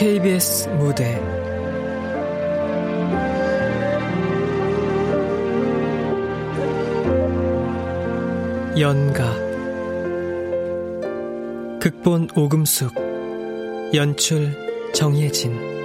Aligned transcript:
KBS 0.00 0.66
무대. 0.78 1.20
연가. 8.80 9.36
극본 11.80 12.28
오금숙. 12.34 12.94
연출 13.92 14.54
정예진 14.94 15.79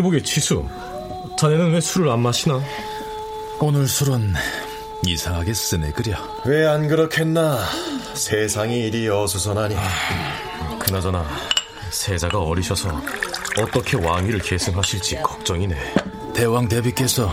아, 0.00 0.02
이보게 0.02 0.22
지수. 0.22 0.66
자네는 1.38 1.72
왜 1.72 1.80
술을 1.80 2.08
안 2.08 2.20
마시나? 2.20 2.58
오늘 3.60 3.86
술은 3.86 4.32
이상하게 5.04 5.52
쓰네 5.52 5.92
그려. 5.92 6.16
왜 6.46 6.66
안 6.66 6.88
그렇겠나? 6.88 7.58
세상이 8.14 8.86
이리 8.86 9.08
어수선하니. 9.10 9.76
그나저나 10.78 11.26
세자가 11.90 12.38
어리셔서 12.40 12.88
어떻게 13.58 13.98
왕위를 13.98 14.40
계승하실지 14.40 15.16
걱정이네. 15.20 15.76
대왕 16.34 16.66
대비께서 16.68 17.30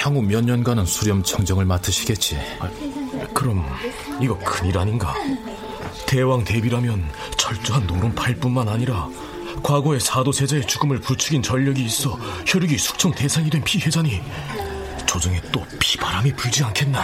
향후 0.00 0.20
몇 0.22 0.44
년간은 0.44 0.86
수렴 0.86 1.22
청정을 1.22 1.64
맡으시겠지. 1.64 2.38
아, 2.58 2.68
그럼 3.32 3.64
이거 4.20 4.36
큰일 4.38 4.76
아닌가? 4.78 5.14
대왕 6.06 6.42
대비라면 6.42 7.08
철저한 7.36 7.86
노론파일 7.86 8.36
뿐만 8.40 8.68
아니라 8.68 9.08
과거에 9.62 9.98
사도세자의 9.98 10.66
죽음을 10.66 11.00
부추긴 11.00 11.42
전력이 11.42 11.84
있어 11.84 12.18
혈육이 12.46 12.78
숙청 12.78 13.12
대상이 13.12 13.50
된 13.50 13.62
피해자니 13.62 14.20
조정에 15.06 15.40
또 15.52 15.64
피바람이 15.78 16.34
불지 16.34 16.62
않겠나? 16.62 17.02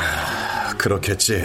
그렇겠지. 0.78 1.44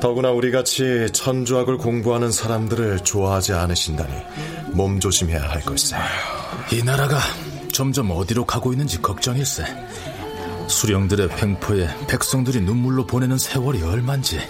더구나 0.00 0.30
우리같이 0.30 1.08
천주학을 1.12 1.76
공부하는 1.76 2.32
사람들을 2.32 3.00
좋아하지 3.00 3.52
않으신다니 3.52 4.14
몸 4.68 4.98
조심해야 4.98 5.42
할 5.42 5.60
걸세. 5.60 5.96
이 6.72 6.82
나라가 6.82 7.18
점점 7.72 8.10
어디로 8.10 8.46
가고 8.46 8.72
있는지 8.72 9.02
걱정일세. 9.02 9.64
수령들의 10.68 11.28
횡포에 11.42 12.06
백성들이 12.06 12.60
눈물로 12.60 13.06
보내는 13.06 13.36
세월이 13.36 13.82
얼만지. 13.82 14.40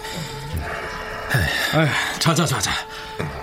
자자자자. 2.19 2.71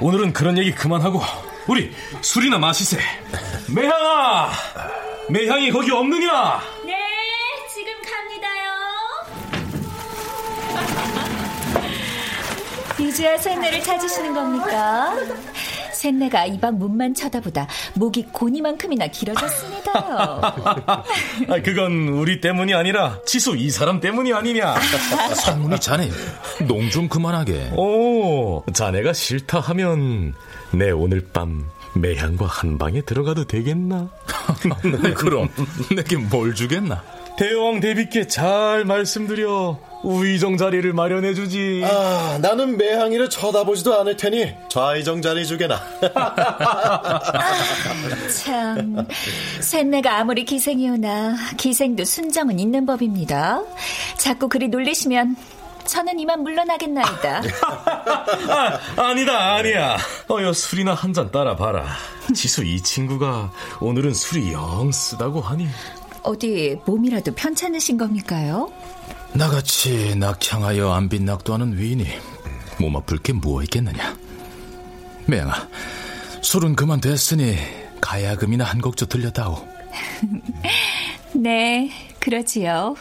오늘은 0.01 0.33
그런 0.33 0.57
얘기 0.57 0.73
그만하고 0.73 1.21
우리 1.69 1.93
술이나 2.23 2.59
마시세. 2.59 2.99
매향아, 3.69 4.51
매향이 5.29 5.71
거기 5.71 5.91
없느냐? 5.91 6.63
네, 6.87 6.95
지금 7.73 7.93
갑니다요. 8.03 8.73
이제야 13.07 13.37
샌네를 13.37 13.83
찾으시는 13.83 14.33
겁니까? 14.33 15.15
샌네가 16.03 16.47
이방 16.47 16.79
문만 16.79 17.13
쳐다보다 17.15 17.67
목이 17.95 18.27
고니만큼이나 18.33 19.09
길어졌습니다요. 19.09 20.41
아, 21.49 21.63
그건 21.65 22.09
우리 22.09 22.41
때문이 22.41 22.73
아니라 22.75 23.19
지수 23.27 23.57
이 23.57 23.69
사람 23.71 23.99
때문이 24.01 24.33
아니냐? 24.33 24.77
성문이 25.35 25.81
자네 25.81 26.09
농 26.67 26.89
좀 26.89 27.07
그만하게. 27.09 27.73
오, 27.77 28.65
자네가 28.73 29.13
싫다 29.13 29.61
하면 29.61 30.33
내 30.73 30.91
오늘 30.91 31.23
밤 31.35 31.69
매향과 31.95 32.47
한 32.47 32.79
방에 32.79 33.03
들어가도 33.03 33.45
되겠나? 33.45 34.09
그럼 35.17 35.49
내게 35.95 36.17
뭘 36.17 36.55
주겠나? 36.55 37.03
대왕 37.39 37.81
대비께 37.81 38.27
잘 38.27 38.85
말씀드려 38.85 39.79
우의정 40.03 40.57
자리를 40.57 40.93
마련해 40.93 41.35
주지. 41.35 41.83
아, 41.85 42.39
나는 42.41 42.77
매항이를 42.77 43.31
쳐다보지도 43.31 43.99
않을 44.01 44.17
테니 44.17 44.53
좌의정 44.69 45.23
자리 45.23 45.47
주게나. 45.47 45.81
참, 48.45 49.07
샌네가 49.61 50.19
아무리 50.19 50.45
기생이오나 50.45 51.37
기생도 51.57 52.05
순정은 52.05 52.59
있는 52.59 52.87
법입니다. 52.87 53.63
자꾸 54.17 54.49
그리 54.49 54.69
놀리시면 54.69 55.37
저는 55.85 56.19
이만 56.19 56.43
물러나겠나이다. 56.43 57.41
아, 58.51 58.79
아니다, 59.03 59.55
아니야. 59.55 59.97
어여 60.31 60.53
술이나 60.53 60.95
한 60.95 61.15
잔 61.15 61.31
따라 61.31 61.57
봐라. 61.57 61.87
지수 62.35 62.63
이 62.65 62.81
친구가 62.83 63.51
오늘은 63.81 64.13
술이 64.13 64.53
영 64.53 64.91
쓰다고 64.93 65.41
하니. 65.41 65.67
어디 66.23 66.79
몸이라도 66.87 67.35
편찮으신 67.35 67.97
겁니까요? 67.99 68.71
나같이 69.35 70.15
낙향하여 70.17 70.91
안 70.93 71.09
빛낙도 71.09 71.55
하는 71.55 71.77
위인이 71.79 72.07
몸 72.81 72.97
아플 72.97 73.19
게 73.19 73.33
뭐가 73.33 73.63
있겠느냐. 73.65 74.17
매양아, 75.27 75.69
술은 76.43 76.77
그만 76.77 77.01
됐으니 77.01 77.57
가야금이나 78.01 78.65
한 78.65 78.81
곡 78.81 78.97
좀 78.97 79.09
들려다오. 79.09 79.59
네, 81.35 81.91
그러지요. 82.21 82.95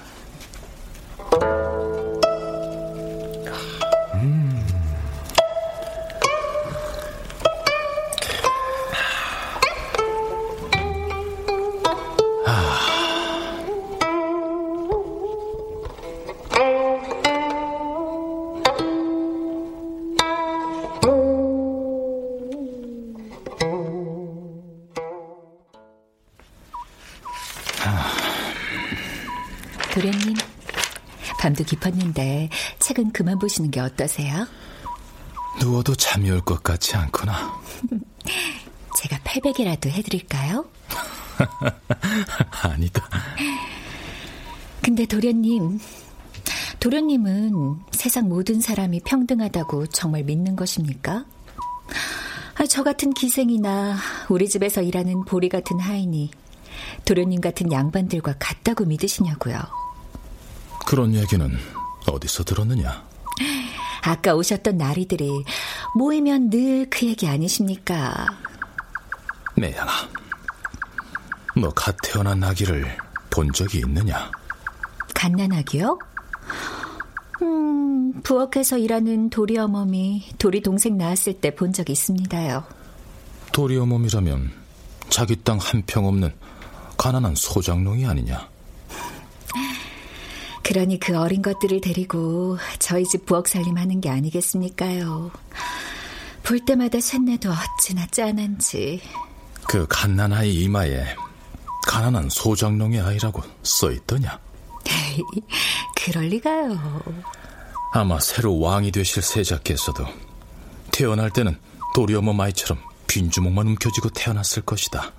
깊었는데 32.18 32.50
책은 32.80 33.12
그만 33.12 33.38
보시는 33.40 33.70
게 33.72 33.80
어떠세요? 33.80 34.48
누워도 35.62 35.96
잠이 35.96 36.30
올 36.32 36.42
것 36.42 36.62
같지 36.64 36.96
않구나. 36.96 37.54
제가 38.98 39.20
팔베개라도 39.24 39.90
해드릴까요? 39.90 40.66
아니다. 42.64 43.08
근데 44.82 45.06
도련님, 45.06 45.80
도련님은 46.80 47.80
세상 47.92 48.28
모든 48.28 48.60
사람이 48.60 49.02
평등하다고 49.02 49.88
정말 49.88 50.24
믿는 50.24 50.56
것입니까? 50.56 51.26
아, 52.56 52.66
저 52.68 52.84
같은 52.84 53.14
기생이나 53.14 53.98
우리 54.30 54.50
집에서 54.50 54.82
일하는 54.82 55.24
보리 55.26 55.48
같은 55.50 55.80
하인이 55.80 56.32
도련님 57.06 57.42
같은 57.42 57.72
양반들과 57.72 58.36
같다고 58.40 58.86
믿으시냐고요. 58.86 59.60
그런 60.88 61.14
얘기는 61.14 61.52
어디서 62.08 62.44
들었느냐? 62.44 63.06
아까 64.04 64.34
오셨던 64.36 64.78
나리들이 64.78 65.30
모이면 65.96 66.50
늘 66.50 66.88
그 66.90 67.06
얘기 67.08 67.28
아니십니까? 67.28 68.26
매양아, 69.56 69.92
너 71.56 71.70
갓 71.72 71.96
태어난 72.04 72.44
아기를 72.44 72.86
본 73.30 73.52
적이 73.52 73.80
있느냐? 73.80 74.32
갓난아기요? 75.14 75.98
음, 77.42 78.14
부엌에서 78.22 78.78
일하는 78.78 79.30
도리 79.30 79.58
어머니, 79.58 80.30
도리 80.38 80.62
동생 80.62 80.98
낳았을 80.98 81.34
때 81.34 81.52
본 81.56 81.74
적 81.74 81.90
있습니다요. 81.90 82.64
도리 83.52 83.78
어멈이라면 83.78 84.52
자기 85.10 85.36
땅 85.44 85.58
한 85.60 85.84
평 85.86 86.06
없는 86.06 86.34
가난한 86.98 87.36
소장농이 87.36 88.06
아니냐. 88.06 88.48
그러니 90.78 91.00
그 91.00 91.18
어린 91.18 91.42
것들을 91.42 91.82
데리고 91.82 92.60
저희 92.78 93.04
집 93.04 93.26
부엌 93.26 93.48
살림하는 93.48 94.00
게 94.00 94.12
아니겠습니까요. 94.12 95.32
볼 96.44 96.60
때마다 96.60 97.00
쇳내도 97.00 97.50
어찌나 97.52 98.06
짠한지. 98.12 99.02
그 99.68 99.88
갓난아이 99.90 100.54
이마에 100.54 101.16
가난한 101.88 102.30
소장농의 102.30 103.02
아이라고 103.02 103.42
써있더냐? 103.64 104.40
그럴 105.96 106.26
리가요. 106.26 107.02
아마 107.94 108.20
새로 108.20 108.60
왕이 108.60 108.92
되실 108.92 109.24
세자께서도 109.24 110.06
태어날 110.92 111.32
때는 111.32 111.60
도리어머 111.96 112.34
마이처럼 112.34 112.78
빈 113.08 113.32
주먹만 113.32 113.66
움켜쥐고 113.66 114.12
태어났을 114.12 114.62
것이다. 114.62 115.12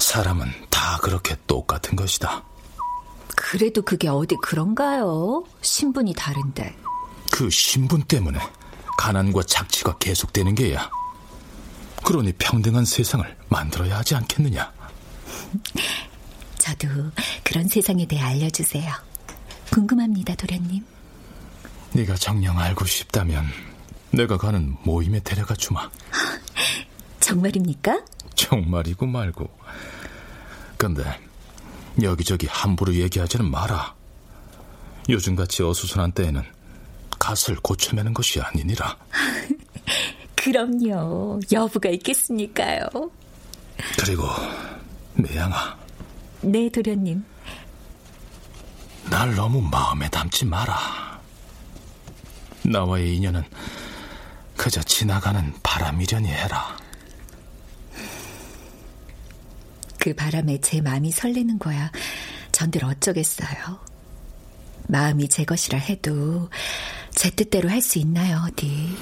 사람은 0.00 0.50
다 0.68 0.98
그렇게 1.00 1.36
똑같은 1.46 1.94
것이다. 1.94 2.42
그래도 3.36 3.82
그게 3.82 4.08
어디 4.08 4.36
그런가요? 4.42 5.44
신분이 5.60 6.14
다른데. 6.14 6.76
그 7.30 7.48
신분 7.50 8.02
때문에 8.02 8.38
가난과 8.98 9.42
착취가 9.44 9.98
계속되는 9.98 10.54
게야. 10.54 10.90
그러니 12.04 12.32
평등한 12.32 12.84
세상을 12.84 13.36
만들어야 13.48 13.98
하지 13.98 14.14
않겠느냐? 14.14 14.72
저도 16.58 16.88
그런 17.42 17.66
세상에 17.68 18.06
대해 18.06 18.22
알려주세요. 18.22 18.92
궁금합니다, 19.70 20.34
도련님. 20.34 20.84
네가 21.92 22.14
정녕 22.16 22.58
알고 22.58 22.84
싶다면 22.84 23.44
내가 24.10 24.36
가는 24.36 24.76
모임에 24.82 25.20
데려가 25.20 25.54
주마. 25.54 25.90
정말입니까? 27.20 28.02
정말이고 28.34 29.06
말고. 29.06 29.48
근데 30.76 31.02
여기저기 32.00 32.46
함부로 32.46 32.94
얘기하지는 32.94 33.50
마라. 33.50 33.94
요즘같이 35.08 35.62
어수선한 35.62 36.12
때에는 36.12 36.42
갓을 37.18 37.56
고쳐매는 37.56 38.14
것이 38.14 38.40
아니니라. 38.40 38.96
그럼요. 40.34 41.40
여부가 41.52 41.88
있겠습니까요? 41.90 42.86
그리고 43.98 44.24
매양아, 45.14 45.76
네, 46.42 46.68
도련님. 46.68 47.24
날 49.10 49.34
너무 49.34 49.60
마음에 49.60 50.08
담지 50.08 50.44
마라. 50.44 51.20
나와의 52.64 53.16
인연은 53.16 53.42
그저 54.56 54.80
지나가는 54.82 55.52
바람이려니 55.62 56.28
해라. 56.28 56.76
그 60.02 60.12
바람에 60.14 60.60
제 60.60 60.80
마음이 60.80 61.12
설레는 61.12 61.60
거야. 61.60 61.92
전들 62.50 62.84
어쩌겠어요. 62.84 63.78
마음이 64.88 65.28
제 65.28 65.44
것이라 65.44 65.78
해도 65.78 66.50
제 67.12 67.30
뜻대로 67.30 67.70
할 67.70 67.80
수 67.80 68.00
있나요, 68.00 68.42
어디? 68.48 68.96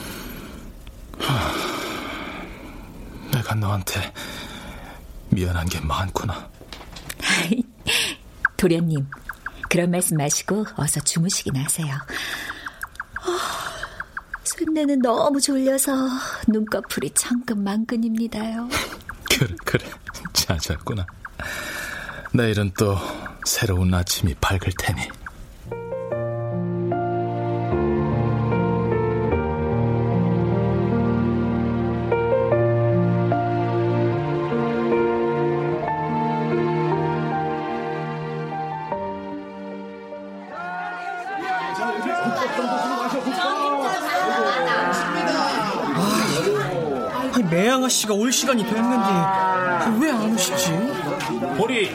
내가 3.32 3.54
너한테 3.54 4.12
미안한 5.30 5.66
게 5.70 5.80
많구나. 5.80 6.50
도련님, 8.58 9.08
그런 9.70 9.90
말씀 9.90 10.18
마시고 10.18 10.66
어서 10.76 11.00
주무시긴 11.00 11.56
하세요. 11.56 11.96
쇳내는 14.44 15.00
너무 15.00 15.40
졸려서 15.40 15.94
눈꺼풀이 16.46 17.08
천근만근입니다요. 17.14 18.68
그래, 19.30 19.56
그래. 19.64 19.90
찾았구나. 20.32 21.06
내일은 22.32 22.72
또 22.78 22.98
새로운 23.44 23.92
아침이 23.94 24.34
밝을 24.40 24.72
테니. 24.78 25.08
아니, 47.90 47.96
매양아 47.96 47.96
씨가 47.98 48.14
올 48.14 48.32
시간이 48.32 48.64
됐는데 48.64 50.06
왜 50.06 50.10
안 50.10 50.32
오시지? 50.32 50.70
보리, 51.58 51.90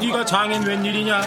네가 0.00 0.24
장인 0.24 0.62
웬일이냐? 0.62 1.20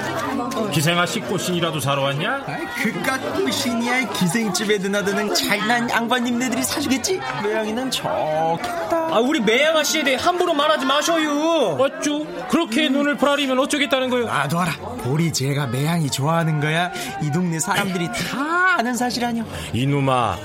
기생아 0.71 1.05
씨 1.05 1.19
꽃신이라도 1.21 1.79
사러 1.79 2.03
왔냐? 2.03 2.43
그깟 2.81 3.43
꽃신이야 3.43 4.09
기생집에 4.09 4.77
드나드는 4.79 5.33
잘난 5.33 5.89
양반님네들이 5.89 6.63
사주겠지? 6.63 7.19
매양이는 7.43 7.89
좋겠다 7.91 9.07
아, 9.11 9.19
우리 9.19 9.39
매양 9.39 9.77
아 9.77 9.83
씨에 9.83 10.03
대해 10.03 10.17
함부로 10.17 10.53
말하지 10.53 10.85
마셔요. 10.85 11.77
어쭈? 11.79 12.25
그렇게 12.49 12.89
눈을 12.89 13.15
부라리면 13.17 13.57
어쩌겠다는 13.59 14.09
거요? 14.09 14.29
아 14.29 14.47
놔라 14.47 14.73
보리 15.03 15.31
제가 15.33 15.67
매양이 15.67 16.09
좋아하는 16.09 16.59
거야 16.59 16.91
이 17.21 17.31
동네 17.31 17.59
사람들이 17.59 18.07
다 18.07 18.75
아는 18.77 18.93
사실 18.95 19.23
아니야 19.23 19.45
이놈아, 19.73 20.35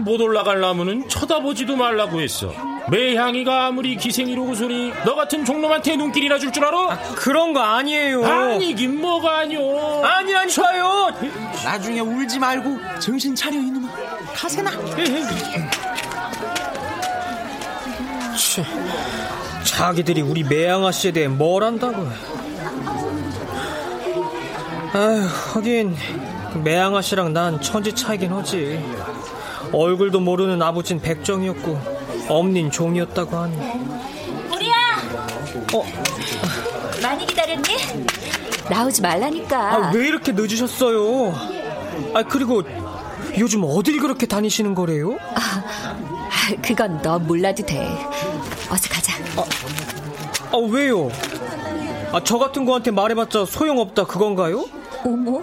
못 0.00 0.20
올라가려면은 0.20 1.08
쳐다보지도 1.08 1.76
말라고 1.76 2.20
했어. 2.20 2.52
매향이가 2.90 3.66
아무리 3.66 3.96
기생이로고 3.96 4.54
소리 4.54 4.92
너 5.04 5.14
같은 5.14 5.44
종놈한테 5.44 5.96
눈길이나 5.96 6.38
줄 6.38 6.52
줄 6.52 6.64
알아? 6.64 6.98
그런 7.16 7.52
거 7.52 7.60
아니에요. 7.60 8.24
아니긴 8.24 9.00
뭐가 9.00 9.38
아니오. 9.38 10.04
아니라니까요. 10.04 11.10
나중에 11.64 12.00
울지 12.00 12.38
말고 12.38 12.78
정신 13.00 13.34
차려 13.34 13.56
이놈아 13.56 13.88
가세나 14.34 14.70
치, 18.36 18.62
자기들이 19.64 20.20
우리 20.22 20.42
매양아 20.44 20.92
씨에 20.92 21.12
대해 21.12 21.28
뭘 21.28 21.62
안다고. 21.64 22.06
아휴, 24.92 25.26
하긴 25.54 25.96
매양아 26.62 27.00
씨랑 27.02 27.32
난 27.32 27.60
천지 27.60 27.92
차이긴 27.92 28.32
하지. 28.32 28.80
얼굴도 29.72 30.20
모르는 30.20 30.62
아버진 30.62 31.00
백정이었고 31.00 31.78
엄닌 32.28 32.70
종이었다고 32.70 33.36
하니. 33.36 33.56
우리야! 34.54 34.72
어, 35.74 35.84
많이 37.02 37.26
기다렸니? 37.26 37.64
나오지 38.70 39.02
말라니까. 39.02 39.74
아, 39.74 39.90
왜 39.94 40.06
이렇게 40.08 40.32
늦으셨어요? 40.32 41.34
아, 42.14 42.22
그리고 42.22 42.62
요즘 43.38 43.62
어딜 43.64 44.00
그렇게 44.00 44.26
다니시는 44.26 44.74
거래요? 44.74 45.18
아, 45.34 45.64
그건 46.62 47.00
너 47.02 47.18
몰라도 47.18 47.64
돼. 47.64 47.86
어서 48.70 48.88
가자. 48.88 49.14
아, 50.52 50.56
왜요? 50.70 51.10
아, 52.12 52.20
저 52.24 52.38
같은 52.38 52.64
거한테 52.64 52.90
말해봤자 52.90 53.44
소용없다 53.46 54.04
그건가요? 54.04 54.64
어머, 55.04 55.42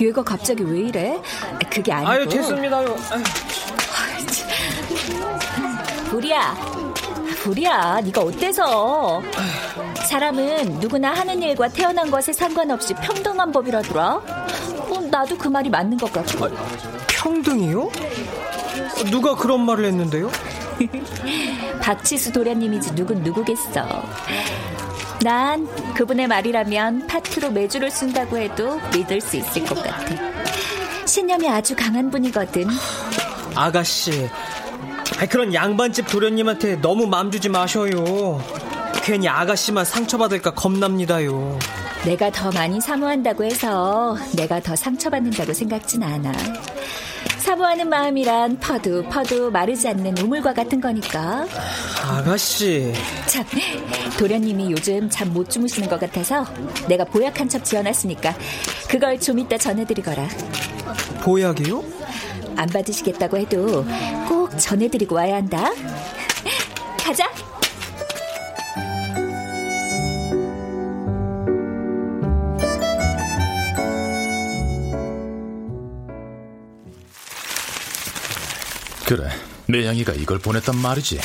얘가 0.00 0.22
갑자기 0.22 0.62
왜 0.62 0.80
이래? 0.80 1.20
그게 1.70 1.92
아니고. 1.92 2.10
아유, 2.10 2.28
됐습니다요. 2.28 2.96
불이야, 6.10 6.54
불이야, 7.42 8.00
네가 8.02 8.20
어때서? 8.22 9.22
사람은 10.08 10.78
누구나 10.80 11.12
하는 11.12 11.42
일과 11.42 11.68
태어난 11.68 12.10
것에 12.10 12.32
상관없이 12.32 12.94
평등한 12.94 13.52
법이라더라. 13.52 14.14
어, 14.14 15.00
나도 15.10 15.36
그 15.36 15.48
말이 15.48 15.68
맞는 15.68 15.96
것 15.98 16.12
같고. 16.12 16.48
평등이요? 17.08 17.90
누가 19.10 19.34
그런 19.34 19.64
말을 19.66 19.86
했는데요? 19.86 20.30
박치수 21.80 22.32
도련님이지 22.32 22.94
누군 22.94 23.22
누구겠어. 23.22 24.02
난 25.22 25.66
그분의 25.94 26.26
말이라면 26.28 27.06
파트로 27.06 27.50
매주를 27.50 27.90
쓴다고 27.90 28.36
해도 28.38 28.80
믿을 28.94 29.20
수 29.20 29.36
있을 29.36 29.64
것 29.64 29.82
같아. 29.82 30.14
신념이 31.06 31.48
아주 31.48 31.74
강한 31.74 32.10
분이거든. 32.10 32.66
아가씨, 33.54 34.28
그런 35.30 35.54
양반집 35.54 36.08
도련님한테 36.08 36.76
너무 36.80 37.06
맘 37.06 37.30
주지 37.30 37.48
마셔요. 37.48 38.40
괜히 39.02 39.28
아가씨만 39.28 39.84
상처받을까 39.84 40.52
겁납니다요. 40.52 41.58
내가 42.04 42.30
더 42.30 42.50
많이 42.52 42.80
사모한다고 42.80 43.44
해서 43.44 44.16
내가 44.36 44.60
더 44.60 44.76
상처받는다고 44.76 45.52
생각진 45.52 46.02
않아. 46.02 46.32
사모하는 47.46 47.88
마음이란 47.88 48.58
퍼도 48.58 49.04
퍼도 49.04 49.52
마르지 49.52 49.86
않는 49.86 50.18
우물과 50.18 50.52
같은 50.52 50.80
거니까. 50.80 51.46
아가씨. 52.02 52.92
참, 53.26 53.44
도련님이 54.18 54.72
요즘 54.72 55.08
잠 55.08 55.32
못 55.32 55.48
주무시는 55.48 55.88
것 55.88 56.00
같아서 56.00 56.44
내가 56.88 57.04
보약 57.04 57.38
한 57.38 57.48
첩 57.48 57.64
지어놨으니까 57.64 58.34
그걸 58.88 59.20
좀 59.20 59.38
이따 59.38 59.56
전해드리거라. 59.56 60.26
보약이요? 61.22 61.84
안 62.56 62.68
받으시겠다고 62.68 63.36
해도 63.36 63.84
꼭 64.28 64.50
전해드리고 64.58 65.14
와야 65.14 65.36
한다. 65.36 65.70
가자. 66.98 67.30
그래, 79.06 79.30
매양이가 79.66 80.14
이걸 80.14 80.40
보냈단 80.40 80.76
말이지. 80.76 81.20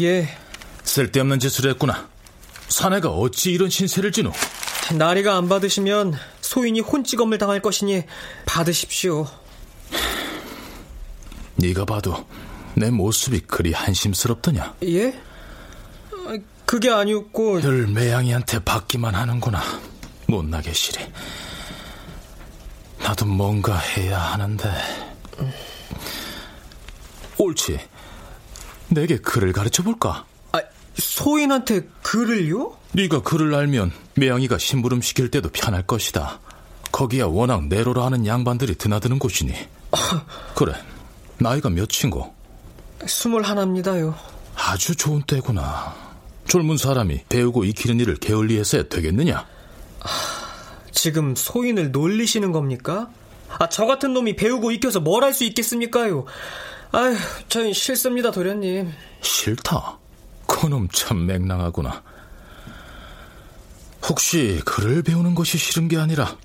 예. 0.00 0.28
쓸데없는 0.82 1.38
짓을 1.38 1.70
했구나. 1.70 2.06
사내가 2.68 3.08
어찌 3.08 3.50
이런 3.52 3.70
신세를 3.70 4.12
지노? 4.12 4.30
나리가 4.92 5.36
안 5.36 5.48
받으시면 5.48 6.14
소인이 6.42 6.80
혼찌검을 6.80 7.38
당할 7.38 7.62
것이니 7.62 8.04
받으십시오. 8.44 9.26
네가 11.56 11.86
봐도 11.86 12.26
내 12.74 12.90
모습이 12.90 13.40
그리 13.40 13.72
한심스럽더냐? 13.72 14.74
예? 14.84 15.18
아, 16.26 16.36
그게 16.66 16.90
아니었고 16.90 17.62
늘 17.62 17.86
매양이한테 17.86 18.58
받기만 18.58 19.14
하는구나. 19.14 19.62
못나게 20.26 20.74
시리. 20.74 21.06
나도 22.98 23.24
뭔가 23.24 23.78
해야 23.78 24.18
하는데. 24.20 24.70
옳지. 27.38 27.78
내게 28.88 29.16
글을 29.18 29.52
가르쳐 29.52 29.82
볼까? 29.82 30.24
아, 30.52 30.60
소인한테 30.96 31.82
글을요? 32.02 32.76
네가 32.92 33.22
글을 33.22 33.54
알면 33.54 33.92
매양이가 34.14 34.58
심부름 34.58 35.00
시킬 35.02 35.30
때도 35.30 35.48
편할 35.50 35.82
것이다. 35.82 36.40
거기야 36.92 37.26
워낙 37.26 37.66
내로라 37.66 38.04
하는 38.06 38.24
양반들이 38.26 38.76
드나드는 38.76 39.18
곳이니. 39.18 39.52
그래. 40.54 40.74
나이가 41.38 41.68
몇인고? 41.70 42.32
스물 43.06 43.42
하나입니다요. 43.42 44.14
아주 44.56 44.94
좋은 44.94 45.22
때구나. 45.22 45.94
젊은 46.46 46.76
사람이 46.76 47.22
배우고 47.28 47.64
익히는 47.64 47.98
일을 48.00 48.16
게을리해서야 48.16 48.84
되겠느냐? 48.84 49.44
지금 50.92 51.34
소인을 51.34 51.90
놀리시는 51.90 52.52
겁니까? 52.52 53.08
아, 53.58 53.68
저 53.68 53.86
같은 53.86 54.12
놈이 54.14 54.36
배우고 54.36 54.70
익혀서 54.72 55.00
뭘 55.00 55.24
할 55.24 55.32
수 55.34 55.44
있겠습니까요? 55.44 56.24
아휴, 56.94 57.16
전 57.48 57.72
싫습니다, 57.72 58.30
도련님. 58.30 58.92
싫다? 59.20 59.98
그놈 60.46 60.88
참 60.92 61.26
맹랑하구나. 61.26 62.04
혹시 64.08 64.62
글을 64.64 65.02
배우는 65.02 65.34
것이 65.34 65.58
싫은 65.58 65.88
게 65.88 65.96
아니라 65.98 66.36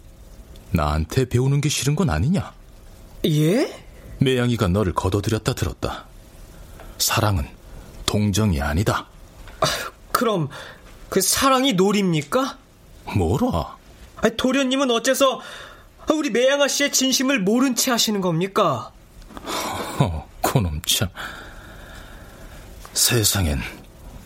나한테 0.71 1.25
배우는 1.25 1.61
게 1.61 1.69
싫은 1.69 1.95
건 1.95 2.09
아니냐? 2.09 2.51
예? 3.25 3.85
매양이가 4.17 4.69
너를 4.69 4.93
거둬들였다 4.93 5.53
들었다. 5.53 6.05
사랑은 6.97 7.47
동정이 8.07 8.59
아니다. 8.59 9.05
아, 9.59 9.67
그럼 10.11 10.49
그 11.09 11.21
사랑이 11.21 11.73
놀입니까? 11.73 12.57
뭐라? 13.15 13.77
아니, 14.15 14.35
도련님은 14.35 14.89
어째서 14.89 15.41
우리 16.11 16.31
매양아 16.31 16.67
씨의 16.67 16.91
진심을 16.91 17.39
모른 17.39 17.75
채 17.75 17.91
하시는 17.91 18.19
겁니까? 18.19 18.91
허, 19.99 20.27
그놈 20.41 20.81
참. 20.85 21.09
세상엔 22.93 23.61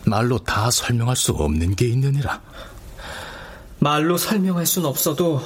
말로 0.06 0.38
다 0.38 0.70
설명할 0.70 1.16
수 1.16 1.32
없는 1.32 1.76
게 1.76 1.86
있느니라. 1.88 2.40
말로 3.78 4.16
설명할 4.16 4.66
순 4.66 4.84
없어도 4.84 5.42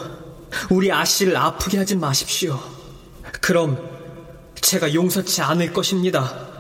우리 0.71 0.93
아씨를 0.93 1.37
아프게 1.37 1.79
하지 1.79 1.97
마십시오. 1.97 2.59
그럼 3.41 3.79
제가 4.61 4.95
용서치 4.95 5.43
않을 5.43 5.73
것입니다. 5.73 6.58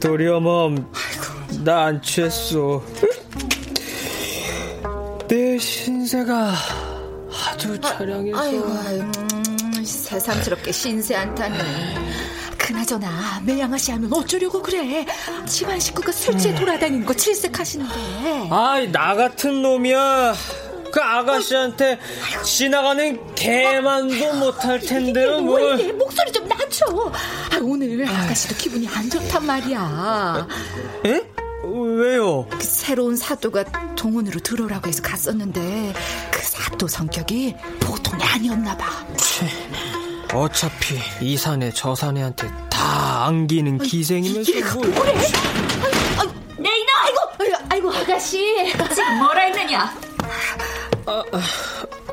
도리 0.00 0.28
어멈, 0.28 0.86
나 1.64 1.84
안 1.86 2.02
취했어. 2.02 2.82
내 5.28 5.58
신세가 5.58 6.52
하도 7.30 7.80
차량해서. 7.80 8.38
아이고, 8.38 8.64
음, 8.66 9.84
새삼스럽게 9.84 10.72
신세 10.72 11.14
한타는. 11.14 11.58
그나저나 12.58 13.40
매양아 13.44 13.78
씨 13.78 13.90
하면 13.92 14.12
어쩌려고 14.12 14.62
그래? 14.62 15.04
집안 15.46 15.78
식구가 15.80 16.12
술 16.12 16.36
취해 16.38 16.54
돌아다니는 16.54 17.04
거 17.06 17.14
질색하시는데. 17.14 18.48
아이, 18.50 18.90
나 18.90 19.14
같은 19.14 19.62
놈이야. 19.62 20.34
그 20.92 21.00
아가씨한테 21.00 21.98
지나가는 22.44 23.34
개만도 23.34 24.34
못할 24.34 24.80
텐데요, 24.80 25.40
뭘. 25.40 25.76
왜 25.76 25.82
이래? 25.84 25.92
목소리 25.92 26.32
좀 26.32 26.48
낮춰. 26.48 26.86
아, 26.86 27.58
오늘 27.62 28.06
아가씨도 28.08 28.56
기분이 28.56 28.88
안 28.88 29.08
좋단 29.08 29.46
말이야. 29.46 30.48
에? 31.06 31.22
왜요? 31.62 32.46
그 32.48 32.62
새로운 32.62 33.16
사또가 33.16 33.64
동원으로 33.94 34.40
들어오라고 34.40 34.88
해서 34.88 35.02
갔었는데 35.02 35.92
그 36.30 36.42
사또 36.42 36.88
성격이 36.88 37.54
보통이 37.80 38.22
아니었나 38.24 38.76
봐. 38.76 38.86
어차피 40.32 40.98
이 41.20 41.36
사내 41.36 41.70
저 41.72 41.94
사내한테 41.94 42.48
다 42.70 43.26
안기는 43.26 43.78
기생이면서 43.78 44.50
이게 44.50 44.62
뭘. 44.62 44.90
그래? 44.92 45.12
내 46.56 46.68
이놈! 46.68 46.88
아이고, 47.02 47.18
아이고, 47.38 47.56
아이고 47.68 47.90
아가씨. 47.92 48.38
지금 48.94 49.18
뭐라 49.18 49.42
했느냐? 49.42 49.94
아, 51.06 51.22
아, 51.32 51.40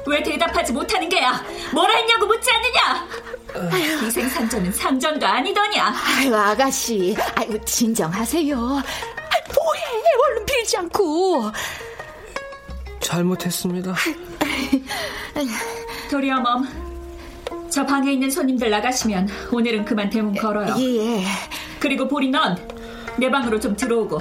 왜 0.06 0.22
대답하지 0.24 0.74
못하는 0.74 1.10
게야? 1.10 1.44
뭐라 1.74 1.96
했냐고 1.96 2.26
묻지 2.28 2.50
않느냐? 2.52 3.08
희생 4.06 4.30
상전은 4.30 4.72
상전도 4.72 5.26
아니더냐? 5.26 5.94
아이고 6.18 6.36
아가씨, 6.36 7.16
아이고 7.36 7.64
진정하세요. 7.66 8.56
아, 8.58 8.84
뭐해? 9.56 9.82
얼른 10.30 10.46
빌지 10.46 10.78
않고. 10.78 11.52
잘못했습니다. 13.00 13.94
도리어 16.12 16.40
멈, 16.40 17.70
저 17.70 17.86
방에 17.86 18.12
있는 18.14 18.30
손님들 18.30 18.70
나가시면 18.70 19.30
오늘은 19.52 19.86
그만 19.86 20.10
대문 20.10 20.36
걸어요. 20.36 20.76
예. 20.80 21.24
그리고 21.80 22.08
보리 22.08 22.30
넌 22.30 22.58
내 23.18 23.30
방으로 23.32 23.60
좀 23.60 23.76
들어오고. 23.76 24.20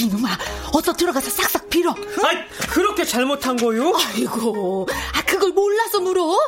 이놈아, 0.00 0.28
어서 0.72 0.92
들어가서 0.92 1.30
싹싹 1.30 1.68
빌어. 1.70 1.90
아, 1.90 2.66
그렇게 2.70 3.04
잘못한 3.04 3.56
거요? 3.56 3.92
아이고, 3.96 4.86
아 5.14 5.22
그걸 5.24 5.52
몰라서 5.52 6.00
물어? 6.00 6.38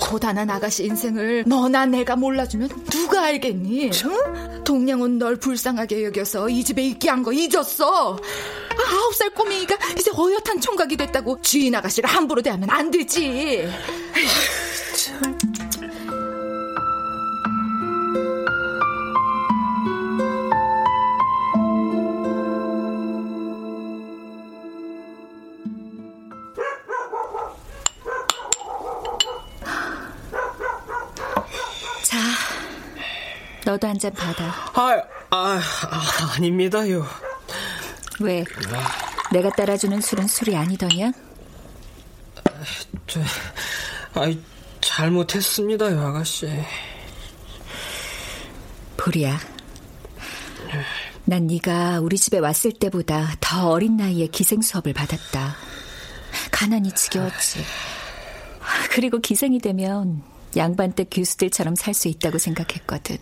고단한 0.00 0.48
아가씨 0.50 0.84
인생을 0.84 1.44
너나 1.46 1.86
내가 1.86 2.16
몰라주면 2.16 2.68
누가 2.90 3.24
알겠니? 3.24 3.90
응? 4.04 4.64
동양은 4.64 5.18
널 5.18 5.36
불쌍하게 5.36 6.04
여겨서 6.04 6.48
이 6.48 6.64
집에 6.64 6.82
있게 6.82 7.08
한 7.10 7.22
거 7.22 7.32
잊었어. 7.32 8.14
아, 8.16 8.94
아홉 8.94 9.14
살 9.14 9.30
꼬맹이가 9.30 9.76
이제 9.98 10.10
어엿한 10.10 10.60
총각이 10.60 10.96
됐다고 10.96 11.40
주인 11.42 11.74
아가씨를 11.74 12.08
함부로 12.08 12.42
대하면 12.42 12.68
안 12.70 12.90
되지. 12.90 13.68
너도 33.66 33.88
한 33.88 33.98
잔 33.98 34.12
받아. 34.14 34.44
아, 34.74 35.02
아, 35.30 35.60
아, 35.90 36.32
아닙니다요. 36.36 37.04
왜? 38.20 38.44
내가 39.32 39.50
따라주는 39.50 40.00
술은 40.00 40.28
술이 40.28 40.54
아니더냐? 40.56 41.10
저, 43.08 43.20
아이, 44.14 44.40
잘못했습니다요, 44.80 46.00
아가씨. 46.00 46.48
보리야. 48.96 49.36
난 51.24 51.48
네가 51.48 51.98
우리 52.00 52.16
집에 52.18 52.38
왔을 52.38 52.70
때보다 52.70 53.34
더 53.40 53.70
어린 53.70 53.96
나이에 53.96 54.28
기생 54.28 54.62
수업을 54.62 54.92
받았다. 54.92 55.56
가난이 56.52 56.92
지겨웠지. 56.92 57.64
그리고 58.92 59.18
기생이 59.18 59.58
되면 59.58 60.22
양반 60.56 60.92
때 60.92 61.04
교수들처럼 61.10 61.74
살 61.74 61.94
수 61.94 62.06
있다고 62.06 62.38
생각했거든. 62.38 63.18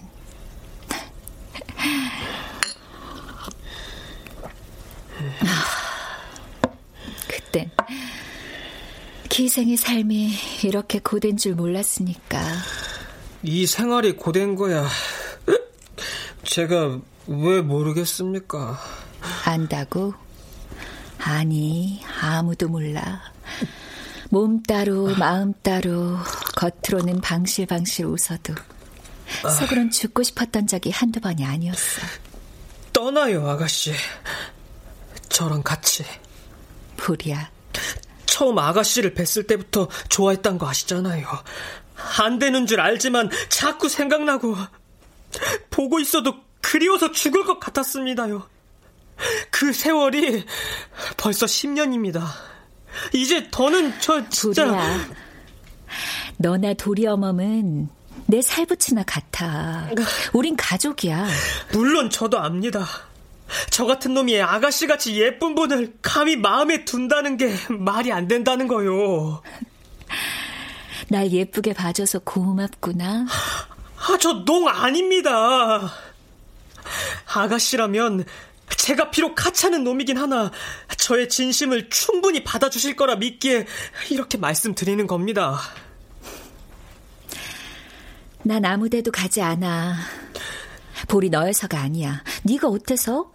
그땐 7.28 7.70
기생의 9.44 9.76
삶이 9.76 10.32
이렇게 10.62 10.98
고된 11.00 11.36
줄 11.36 11.54
몰랐으니까. 11.54 12.40
이 13.42 13.66
생활이 13.66 14.16
고된 14.16 14.54
거야. 14.54 14.88
제가 16.44 16.98
왜 17.26 17.60
모르겠습니까? 17.60 18.80
안다고? 19.44 20.14
아니, 21.18 22.00
아무도 22.22 22.68
몰라. 22.68 23.20
몸 24.30 24.62
따로, 24.62 25.14
마음 25.16 25.52
따로, 25.62 26.16
겉으로는 26.56 27.20
방실방실 27.20 28.06
웃어도 28.06 28.54
속으론 29.60 29.90
죽고 29.90 30.22
싶었던 30.22 30.66
적이 30.66 30.90
한두 30.90 31.20
번이 31.20 31.44
아니었어. 31.44 32.00
떠나요, 32.94 33.46
아가씨. 33.46 33.92
저랑 35.28 35.62
같이. 35.62 36.02
불이야. 36.96 37.52
처음 38.34 38.58
아가씨를 38.58 39.14
뵀을 39.14 39.46
때부터 39.46 39.86
좋아했단 40.08 40.58
거 40.58 40.68
아시잖아요. 40.68 41.24
안 42.18 42.40
되는 42.40 42.66
줄 42.66 42.80
알지만 42.80 43.30
자꾸 43.48 43.88
생각나고 43.88 44.56
보고 45.70 46.00
있어도 46.00 46.34
그리워서 46.60 47.12
죽을 47.12 47.44
것 47.44 47.60
같았습니다요. 47.60 48.44
그 49.52 49.72
세월이 49.72 50.44
벌써 51.16 51.46
10년입니다. 51.46 52.24
이제 53.12 53.46
더는 53.52 53.94
저 54.00 54.28
진짜. 54.30 54.66
너나 56.36 56.74
도리 56.74 57.06
어멈은 57.06 57.88
내 58.26 58.42
살부치나 58.42 59.04
같아. 59.04 59.90
우린 60.32 60.56
가족이야. 60.56 61.28
물론 61.72 62.10
저도 62.10 62.40
압니다. 62.40 62.84
저 63.70 63.84
같은 63.86 64.14
놈이 64.14 64.40
아가씨같이 64.40 65.20
예쁜 65.20 65.54
분을 65.54 65.94
감히 66.02 66.36
마음에 66.36 66.84
둔다는 66.84 67.36
게 67.36 67.54
말이 67.70 68.12
안 68.12 68.26
된다는 68.28 68.66
거요. 68.68 69.42
날 71.08 71.30
예쁘게 71.30 71.74
봐줘서 71.74 72.20
고맙구나. 72.20 73.26
아, 73.96 74.18
저 74.18 74.44
농 74.44 74.68
아닙니다. 74.68 75.92
아가씨라면 77.34 78.24
제가 78.76 79.10
비록 79.10 79.44
하찮은 79.46 79.84
놈이긴 79.84 80.16
하나 80.18 80.50
저의 80.96 81.28
진심을 81.28 81.88
충분히 81.90 82.44
받아주실 82.44 82.96
거라 82.96 83.16
믿기에 83.16 83.66
이렇게 84.10 84.38
말씀드리는 84.38 85.06
겁니다. 85.06 85.58
난 88.42 88.64
아무데도 88.64 89.10
가지 89.10 89.40
않아. 89.42 89.96
볼이 91.08 91.28
너여서가 91.30 91.78
아니야. 91.80 92.22
네가 92.44 92.68
어때서? 92.68 93.32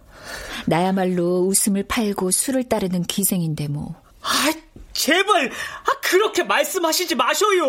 나야말로 0.66 1.46
웃음을 1.46 1.84
팔고 1.84 2.30
술을 2.30 2.64
따르는 2.64 3.04
기생인데 3.04 3.68
뭐. 3.68 3.94
아, 4.22 4.52
제발 4.92 5.46
아, 5.48 6.00
그렇게 6.02 6.42
말씀하시지 6.42 7.14
마셔요. 7.14 7.64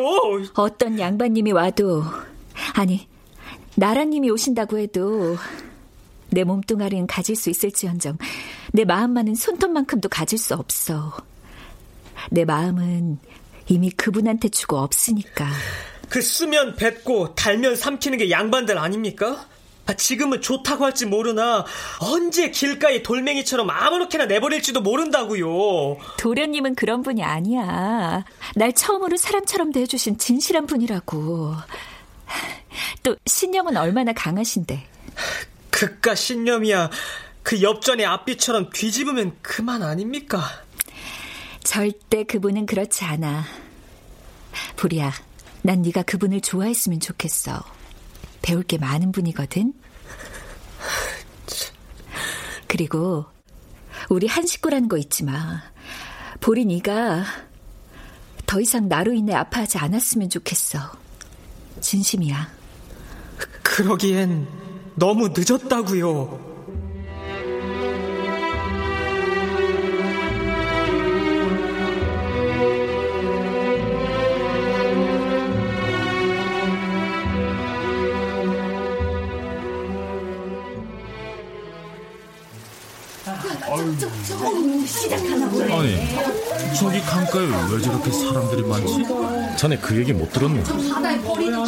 어떤 0.56 1.00
양반님이 1.00 1.51
와도 1.51 2.03
아니 2.74 3.08
나라님이 3.75 4.30
오신다고 4.30 4.77
해도 4.77 5.38
내 6.30 6.44
몸뚱아리는 6.44 7.08
가질 7.08 7.36
수 7.36 7.50
있을지언정 7.50 8.18
내 8.74 8.86
마음만은 8.86 9.36
손톱만큼도 9.36 10.10
가질 10.10 10.38
수 10.38 10.56
없어. 10.56 11.13
내 12.30 12.46
마음은 12.46 13.20
이미 13.68 13.89
그분한테 13.91 14.50
주고 14.50 14.77
없으니까. 14.77 15.48
그 16.10 16.22
쓰면 16.22 16.75
뱉고 16.75 17.36
달면 17.36 17.75
삼키는 17.75 18.18
게 18.18 18.30
양반들 18.30 18.77
아닙니까? 18.77 19.48
아, 19.88 19.94
지금은 19.94 20.42
좋다고 20.42 20.86
할지 20.86 21.06
모르나 21.06 21.66
언제 22.00 22.52
길가에 22.52 23.02
돌멩이처럼 23.02 23.70
아무렇게나 23.70 24.26
내버릴지도 24.26 24.82
모른다고요. 24.82 25.98
도련님은 26.18 26.76
그런 26.76 27.02
분이 27.02 27.24
아니야. 27.24 28.24
날 28.56 28.74
처음으로 28.74 29.18
사람처럼 29.18 29.72
대해주신 29.72 30.18
진실한 30.18 30.66
분이라고. 30.68 31.56
또 33.04 33.15
신념은 33.26 33.76
얼마나 33.76 34.13
강하신데. 34.13 34.88
그깟 35.72 36.15
신념이야. 36.15 36.89
그 37.44 37.62
엽전의 37.62 38.06
앞뒤처럼 38.06 38.70
뒤집으면 38.72 39.36
그만 39.41 39.82
아닙니까? 39.82 40.44
절대 41.63 42.24
그분은 42.24 42.65
그렇지 42.65 43.04
않아. 43.04 43.46
불이야, 44.76 45.12
난 45.63 45.82
네가 45.82 46.04
그분을 46.04 46.41
좋아했으면 46.41 47.00
좋겠어. 47.00 47.63
배울 48.52 48.64
게 48.64 48.78
많은 48.78 49.14
분이거든. 49.14 49.74
그리고 52.68 53.24
우리 54.10 54.28
한 54.28 54.46
식구라는 54.46 54.90
거 54.90 54.98
잊지 54.98 55.24
마. 55.24 55.62
보리 56.42 56.66
네가 56.66 57.24
더 58.46 58.60
이상 58.60 58.90
나로 58.90 59.14
인해 59.14 59.34
아파하지 59.34 59.78
않았으면 59.78 60.30
좋겠어. 60.30 60.80
진심이야. 61.80 62.50
그러기엔 63.64 64.46
너무 64.96 65.30
늦었다고요. 65.34 66.51
아니, 85.71 86.75
저기 86.77 87.01
강가에 87.01 87.45
왜 87.71 87.82
저렇게 87.82 88.12
사람들이 88.12 88.63
많지? 88.63 89.06
자네 89.58 89.77
그 89.77 89.97
얘기 89.97 90.13
못 90.13 90.32
들었니? 90.32 90.63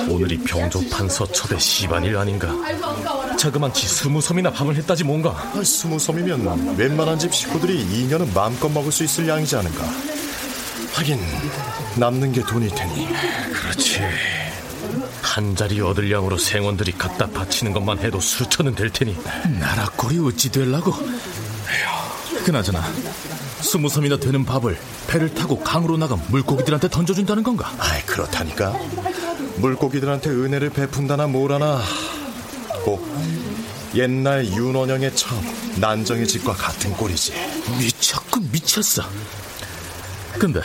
오늘이 0.09 0.37
병조판 0.39 1.09
서초대 1.09 1.59
시반일 1.59 2.17
아닌가? 2.17 2.53
자그만치 3.37 3.87
스무 3.87 4.21
섬이나 4.21 4.51
밥을 4.51 4.75
했다지 4.77 5.03
뭔가. 5.03 5.31
아, 5.31 5.61
스무 5.63 5.99
섬이면 5.99 6.77
웬만한 6.77 7.19
집 7.19 7.33
식구들이 7.33 7.85
2년은 8.07 8.33
마음껏 8.33 8.69
먹을 8.69 8.91
수 8.91 9.03
있을 9.03 9.27
양이지 9.27 9.55
않은가. 9.55 9.83
하긴 10.93 11.19
남는 11.97 12.31
게 12.31 12.41
돈일 12.43 12.69
테니. 12.73 13.07
그렇지. 13.53 14.01
한 15.21 15.55
자리 15.55 15.81
얻을 15.81 16.11
양으로 16.11 16.37
생원들이 16.37 16.91
갖다 16.91 17.25
바치는 17.27 17.73
것만 17.73 17.99
해도 17.99 18.19
수천은 18.19 18.75
될 18.75 18.91
테니. 18.91 19.17
나라 19.59 19.85
꼴이 19.97 20.19
어찌 20.19 20.51
될라고? 20.51 20.93
그나저나 22.43 22.83
스무 23.61 23.89
섬이나 23.89 24.17
되는 24.17 24.43
밥을 24.45 24.77
배를 25.07 25.33
타고 25.33 25.59
강으로 25.59 25.97
나가 25.97 26.15
물고기들한테 26.27 26.89
던져준다는 26.89 27.43
건가? 27.43 27.71
아이 27.79 28.01
그렇다니까. 28.05 28.77
물고기들한테 29.57 30.29
은혜를 30.29 30.69
베푼다나 30.71 31.27
뭐라나 31.27 31.81
꼭 32.83 33.05
옛날 33.95 34.45
윤원영의 34.45 35.15
첩 35.15 35.29
난정의 35.77 36.27
집과 36.27 36.53
같은 36.53 36.91
꼴이지. 36.93 37.33
미쳤군 37.79 38.49
미쳤어. 38.51 39.03
근데 40.37 40.61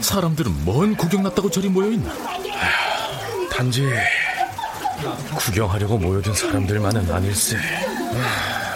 사람들은 0.00 0.64
뭔 0.64 0.96
구경 0.96 1.22
났다고 1.24 1.50
저리 1.50 1.68
모여있나? 1.68 2.12
단지 3.50 3.86
구경하려고 5.36 5.98
모여든 5.98 6.32
사람들만은 6.34 7.10
아닐세. 7.12 7.58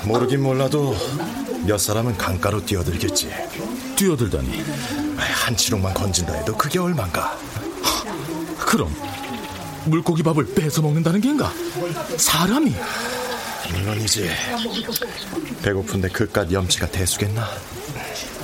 모르긴 0.04 0.42
몰라도 0.42 0.94
몇 1.66 1.78
사람은 1.78 2.16
강가로 2.16 2.64
뛰어들겠지. 2.64 3.28
뛰어들다니. 3.96 4.62
한 5.16 5.56
치롱만 5.56 5.94
건진다 5.94 6.32
해도 6.34 6.56
그게 6.56 6.78
얼만가. 6.78 7.36
그럼 8.58 8.94
물고기 9.84 10.22
밥을 10.22 10.54
뺏어 10.54 10.80
먹는다는 10.82 11.20
게인가? 11.20 11.52
사람이? 12.16 12.74
물론이지. 13.72 14.30
배고픈데 15.62 16.08
그깟 16.10 16.52
염치가 16.52 16.86
대수겠나? 16.88 17.48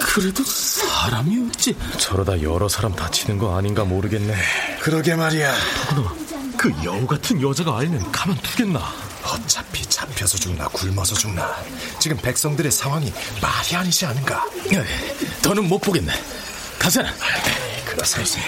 그래도 0.00 0.42
사람이 0.44 1.48
어찌 1.48 1.76
저러다 1.98 2.42
여러 2.42 2.68
사람 2.68 2.94
다치는 2.94 3.38
거 3.38 3.56
아닌가 3.56 3.84
모르겠네. 3.84 4.34
그러게 4.80 5.14
말이야. 5.14 5.52
더구나 5.88 6.14
그 6.56 6.72
여우 6.84 7.06
같은 7.06 7.40
여자가 7.40 7.78
알면 7.78 8.10
가만 8.10 8.36
두겠나? 8.38 8.80
어차피 9.24 9.86
잡혀서 10.12 10.38
죽나 10.38 10.68
굶어서 10.68 11.14
죽나. 11.14 11.56
지금 11.98 12.16
백성들의 12.18 12.70
상황이 12.70 13.12
말이 13.40 13.76
아니지 13.76 14.06
않은가? 14.06 14.44
에이, 14.66 15.42
더는 15.42 15.68
못 15.68 15.78
보겠네. 15.80 16.12
가자. 16.78 17.04
그러세요. 17.86 18.44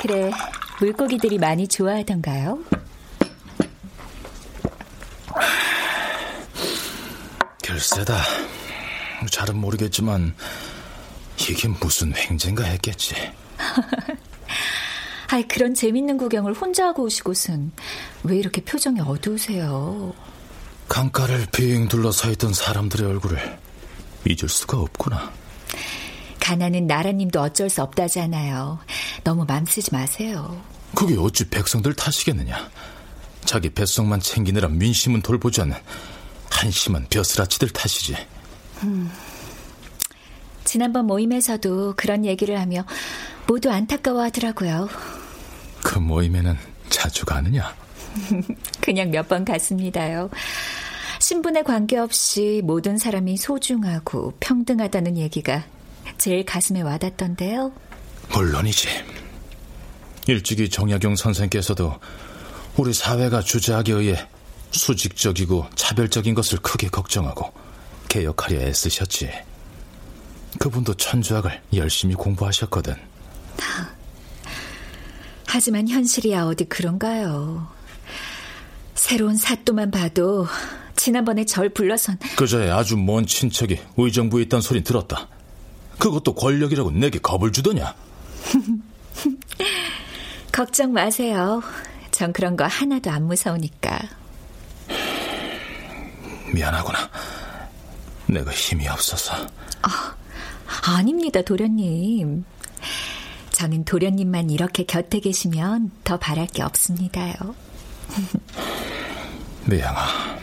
그래, 0.00 0.30
물고기들이 0.80 1.38
많이 1.38 1.66
좋아하던가요? 1.66 2.58
글쎄다. 7.94 8.22
잘은 9.30 9.56
모르겠지만 9.56 10.34
이게 11.38 11.68
무슨 11.68 12.12
횡재인가 12.14 12.64
했겠지. 12.64 13.14
아이, 15.30 15.46
그런 15.48 15.74
재밌는 15.74 16.18
구경을 16.18 16.52
혼자 16.54 16.86
하고 16.88 17.04
오시고선 17.04 17.72
왜 18.24 18.36
이렇게 18.36 18.62
표정이 18.62 19.00
어두우세요? 19.00 20.12
강가를 20.88 21.46
빙 21.52 21.88
둘러서 21.88 22.30
있던 22.32 22.52
사람들의 22.52 23.06
얼굴을 23.06 23.58
잊을 24.26 24.48
수가 24.48 24.78
없구나. 24.78 25.32
가난은 26.40 26.86
나라님도 26.86 27.40
어쩔 27.40 27.70
수 27.70 27.82
없다잖아요. 27.82 28.78
너무 29.22 29.44
맘 29.46 29.64
쓰지 29.64 29.92
마세요. 29.92 30.60
그게 30.94 31.16
어찌 31.16 31.48
백성들 31.48 31.94
탓이겠느냐. 31.94 32.68
자기 33.44 33.70
뱃속만 33.70 34.20
챙기느라 34.20 34.68
민심은 34.68 35.22
돌보지 35.22 35.62
않는 35.62 35.76
한심한 36.54 37.06
벼슬아치들 37.10 37.68
탓이지. 37.70 38.16
음, 38.84 39.10
지난번 40.64 41.06
모임에서도 41.06 41.94
그런 41.96 42.24
얘기를 42.24 42.58
하며 42.58 42.84
모두 43.46 43.70
안타까워하더라고요. 43.70 44.88
그 45.82 45.98
모임에는 45.98 46.56
자주 46.88 47.24
가느냐? 47.26 47.74
그냥 48.80 49.10
몇 49.10 49.28
번 49.28 49.44
갔습니다요. 49.44 50.30
신분에 51.20 51.62
관계없이 51.62 52.60
모든 52.64 52.96
사람이 52.98 53.36
소중하고 53.36 54.34
평등하다는 54.40 55.16
얘기가 55.18 55.64
제일 56.18 56.44
가슴에 56.44 56.82
와닿던데요. 56.82 57.72
물론이지. 58.30 58.88
일찍이 60.26 60.68
정약용 60.70 61.16
선생께서도 61.16 61.94
우리 62.76 62.92
사회가 62.94 63.40
주자하게 63.40 63.92
의해 63.92 64.28
수직적이고 64.74 65.66
차별적인 65.76 66.34
것을 66.34 66.58
크게 66.58 66.88
걱정하고 66.88 67.52
개혁하려 68.08 68.60
애쓰셨지. 68.60 69.30
그분도 70.58 70.94
천주학을 70.94 71.62
열심히 71.74 72.14
공부하셨거든. 72.14 72.94
하지만 75.46 75.88
현실이야 75.88 76.46
어디 76.46 76.64
그런가요? 76.64 77.68
새로운 78.94 79.36
사또만 79.36 79.90
봐도 79.90 80.46
지난번에 80.96 81.44
절 81.44 81.68
불러선 81.68 82.18
그저에 82.36 82.70
아주 82.70 82.96
먼 82.96 83.26
친척이 83.26 83.78
의정부에 83.96 84.42
있단 84.44 84.60
소린 84.60 84.82
들었다. 84.82 85.28
그것도 85.98 86.34
권력이라고 86.34 86.90
내게 86.90 87.18
겁을 87.18 87.52
주더냐? 87.52 87.94
걱정 90.52 90.92
마세요. 90.92 91.62
전 92.10 92.32
그런 92.32 92.56
거 92.56 92.64
하나도 92.64 93.10
안 93.10 93.26
무서우니까. 93.26 94.23
미안하구나. 96.54 97.10
내가 98.26 98.50
힘이 98.52 98.88
없어서. 98.88 99.34
아, 99.82 100.14
아닙니다, 100.86 101.42
도련님. 101.42 102.44
저는 103.50 103.84
도련님만 103.84 104.50
이렇게 104.50 104.84
곁에 104.84 105.20
계시면 105.20 105.90
더 106.04 106.18
바랄 106.18 106.46
게 106.46 106.62
없습니다요. 106.62 107.34
미양아, 109.66 110.38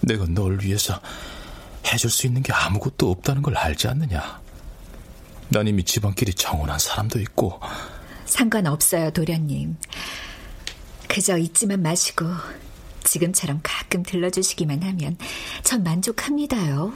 내가 0.00 0.24
널 0.26 0.58
위해서 0.60 1.00
해줄 1.86 2.10
수 2.10 2.26
있는 2.26 2.42
게 2.42 2.52
아무것도 2.52 3.10
없다는 3.10 3.42
걸 3.42 3.56
알지 3.56 3.88
않느냐? 3.88 4.40
난 5.48 5.66
이미 5.66 5.84
집안끼리 5.84 6.34
정혼한 6.34 6.78
사람도 6.78 7.20
있고. 7.20 7.60
상관없어요, 8.24 9.10
도련님. 9.10 9.76
그저 11.08 11.36
잊지만 11.36 11.82
마시고 11.82 12.26
지금처럼 13.04 13.60
가끔 13.62 14.02
들러주시기만 14.02 14.82
하면 14.82 15.16
전 15.62 15.82
만족합니다요. 15.82 16.92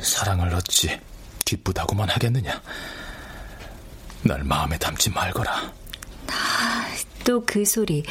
사랑을 0.00 0.54
얻지 0.54 1.00
기쁘다고만 1.44 2.08
하겠느냐? 2.10 2.60
날 4.22 4.42
마음에 4.44 4.78
담지 4.78 5.10
말거라. 5.10 5.72
아, 6.28 6.86
또 7.24 7.44
그 7.44 7.64
소리. 7.64 8.04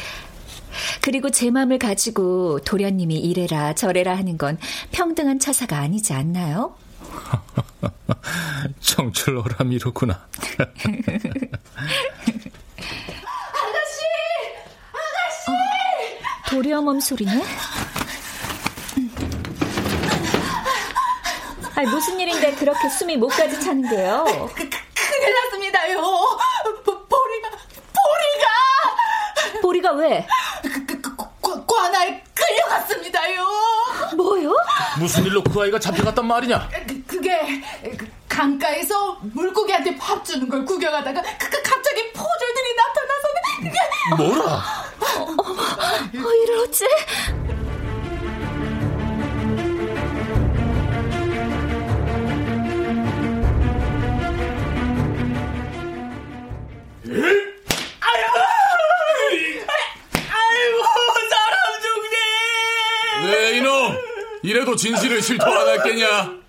그리고 1.00 1.30
제 1.30 1.50
마음을 1.50 1.78
가지고 1.78 2.60
도련님이 2.60 3.16
이래라 3.20 3.74
저래라 3.74 4.16
하는 4.16 4.36
건 4.38 4.58
평등한 4.90 5.38
처사가 5.38 5.78
아니지 5.78 6.12
않나요? 6.12 6.74
청출어람이로구나. 8.80 10.26
아가씨! 13.54 14.04
아가씨! 14.92 15.50
어, 15.50 16.43
도리어멈 16.54 17.00
소리네? 17.00 17.42
아니, 21.74 21.88
무슨 21.88 22.20
일인데 22.20 22.54
그렇게 22.54 22.88
숨이 22.88 23.16
목까지 23.16 23.60
차는 23.60 23.88
게요? 23.90 24.24
그, 24.54 24.68
그, 24.68 24.78
큰일 24.94 25.34
났습니다요. 25.34 26.00
보리가, 26.84 27.50
보리가! 27.98 29.60
보리가 29.62 29.92
왜? 29.94 30.24
그, 30.62 30.86
그, 30.86 31.00
그, 31.00 31.16
그, 31.42 31.66
관아에 31.66 32.22
끌려갔습니다요. 32.32 33.44
뭐요? 34.16 34.54
무슨 35.00 35.24
일로 35.24 35.42
그 35.42 35.60
아이가 35.60 35.80
잡혀갔단 35.80 36.24
말이냐? 36.24 36.68
그, 36.86 37.02
그게 37.04 37.62
그, 37.98 38.08
강가에서 38.28 39.18
물고기한테 39.22 39.96
밥 39.96 40.24
주는 40.24 40.48
걸 40.48 40.64
구경하다가 40.64 41.20
그, 41.20 41.50
그 41.50 41.62
갑자기 41.62 42.12
포졸들이 42.12 42.74
나타나서는 42.76 43.72
그게 43.72 44.22
뭐라? 44.22 44.83
이를 46.74 46.86
어째? 46.86 46.86
이래도 64.42 64.76
진실을 64.76 65.22
실토 65.22 65.46
안 65.46 65.68
할겠냐? 65.68 66.43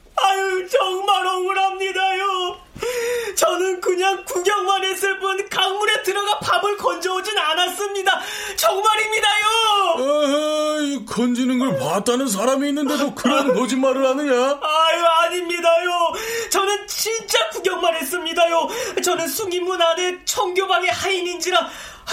봤다는 11.96 12.28
사람이 12.28 12.68
있는데도 12.70 13.16
그런 13.16 13.54
거짓말을 13.54 14.06
하느냐? 14.06 14.34
아유, 14.34 15.06
아닙니다요. 15.22 16.14
저는 16.52 16.88
진짜 16.88 17.50
구경만 17.52 17.96
했습니다요. 17.96 18.68
저는 19.02 19.28
숭인문 19.30 19.82
안에 19.82 20.26
청교방의 20.26 20.90
하인인지라 20.92 21.70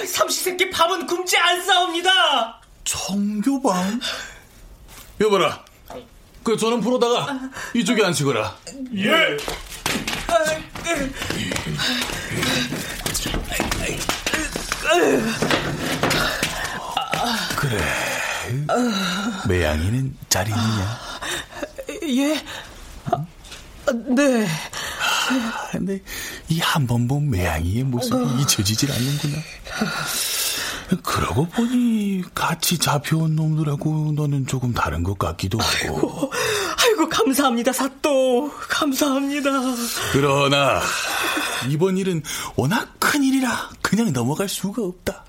삼시세끼 0.07 0.71
밥은 0.71 1.07
굶지 1.07 1.37
않사옵니다. 1.37 2.61
청교방? 2.85 4.01
여봐라. 5.21 5.65
그 6.45 6.57
저는 6.57 6.81
풀어다가 6.81 7.41
이쪽에 7.75 8.05
앉히거라. 8.05 8.57
예. 8.97 9.37
그래. 17.57 18.22
매양이는 19.49 20.17
잘 20.29 20.47
있느냐? 20.49 20.99
예. 22.09 22.43
네. 24.15 24.47
근데 25.73 26.01
이 26.49 26.61
한 26.61 26.87
번 26.87 27.09
본 27.09 27.31
매양이의 27.31 27.85
모습이 27.85 28.43
잊혀지질 28.43 28.91
않는구나. 28.93 29.39
그러고 31.03 31.47
보니 31.49 32.23
같이 32.35 32.77
잡혀온 32.79 33.35
놈들하고 33.35 34.13
너는 34.15 34.47
조금 34.47 34.73
다른 34.75 35.03
것 35.03 35.19
같기도 35.19 35.59
하고. 35.59 35.97
아이고, 35.97 36.33
아이고 36.85 37.09
감사합니다 37.09 37.73
사또 37.73 38.51
감사합니다. 38.69 39.51
그러나 40.13 40.81
이번 41.71 41.97
일은 41.97 42.23
워낙 42.57 42.89
큰 42.99 43.25
일이라 43.25 43.71
그냥 43.81 44.13
넘어갈 44.13 44.49
수가 44.49 44.83
없다. 44.83 45.25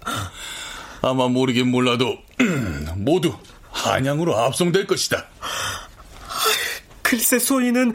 아마 1.03 1.27
모르긴 1.27 1.69
몰라도 1.69 2.17
모두 2.95 3.37
한양으로 3.71 4.37
압송될 4.37 4.87
것이다. 4.87 5.25
글쎄 7.01 7.37
소인은 7.37 7.93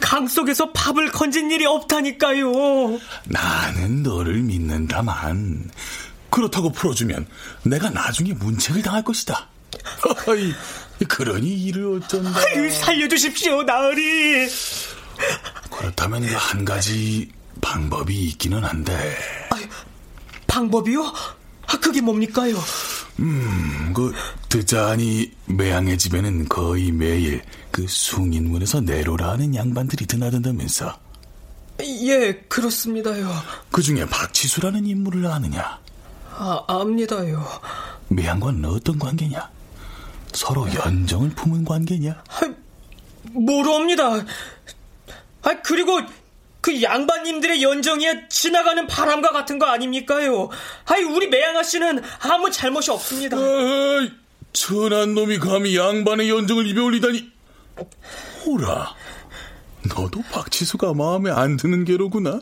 강 0.00 0.26
속에서 0.26 0.72
밥을 0.72 1.12
건진 1.12 1.50
일이 1.52 1.64
없다니까요. 1.64 2.98
나는 3.26 4.02
너를 4.02 4.42
믿는다만 4.42 5.70
그렇다고 6.30 6.72
풀어주면 6.72 7.26
내가 7.62 7.90
나중에 7.90 8.32
문책을 8.34 8.82
당할 8.82 9.04
것이다. 9.04 9.48
어이, 10.26 10.52
그러니 11.06 11.48
이를 11.48 12.02
어쩐다. 12.02 12.40
아유, 12.40 12.70
살려주십시오, 12.70 13.62
나으리. 13.62 14.48
그렇다면 15.70 16.26
그한 16.26 16.64
가지 16.64 17.30
방법이 17.60 18.14
있기는 18.30 18.64
한데. 18.64 19.16
아유, 19.50 19.64
방법이요? 20.48 21.12
아, 21.68 21.78
그게 21.78 22.00
뭡니까요? 22.00 22.56
음, 23.20 23.92
그 23.94 24.12
듣자하니 24.48 25.30
매양의 25.46 25.98
집에는 25.98 26.48
거의 26.48 26.90
매일 26.92 27.42
그 27.70 27.86
숭인문에서 27.86 28.80
내로라 28.80 29.30
하는 29.32 29.54
양반들이 29.54 30.06
드나든다면서. 30.06 30.98
예, 31.80 32.32
그렇습니다요. 32.48 33.30
그 33.70 33.82
중에 33.82 34.04
박치수라는 34.06 34.86
인물을 34.86 35.26
아느냐? 35.26 35.78
아, 36.30 36.64
압니다요. 36.66 37.44
매양과는 38.08 38.64
어떤 38.64 38.98
관계냐? 38.98 39.50
서로 40.32 40.72
연정을 40.72 41.30
품은 41.30 41.64
관계냐? 41.64 42.22
모르옵니다. 43.32 44.24
아, 45.42 45.62
그리고 45.62 46.00
그 46.68 46.82
양반님들의 46.82 47.62
연정이야 47.62 48.28
지나가는 48.28 48.86
바람과 48.86 49.30
같은 49.30 49.58
거 49.58 49.64
아닙니까요? 49.64 50.50
아이, 50.84 51.02
우리 51.02 51.28
매양아 51.28 51.62
씨는 51.62 52.02
아무 52.20 52.50
잘못이 52.50 52.90
없습니다. 52.90 53.38
어이, 53.38 54.12
천한 54.52 55.14
놈이 55.14 55.38
감히 55.38 55.78
양반의 55.78 56.28
연정을 56.28 56.66
입에 56.66 56.78
올리다니. 56.78 57.32
호라, 58.44 58.94
너도 59.96 60.22
박치수가 60.30 60.92
마음에 60.92 61.30
안 61.30 61.56
드는 61.56 61.86
게로구나? 61.86 62.40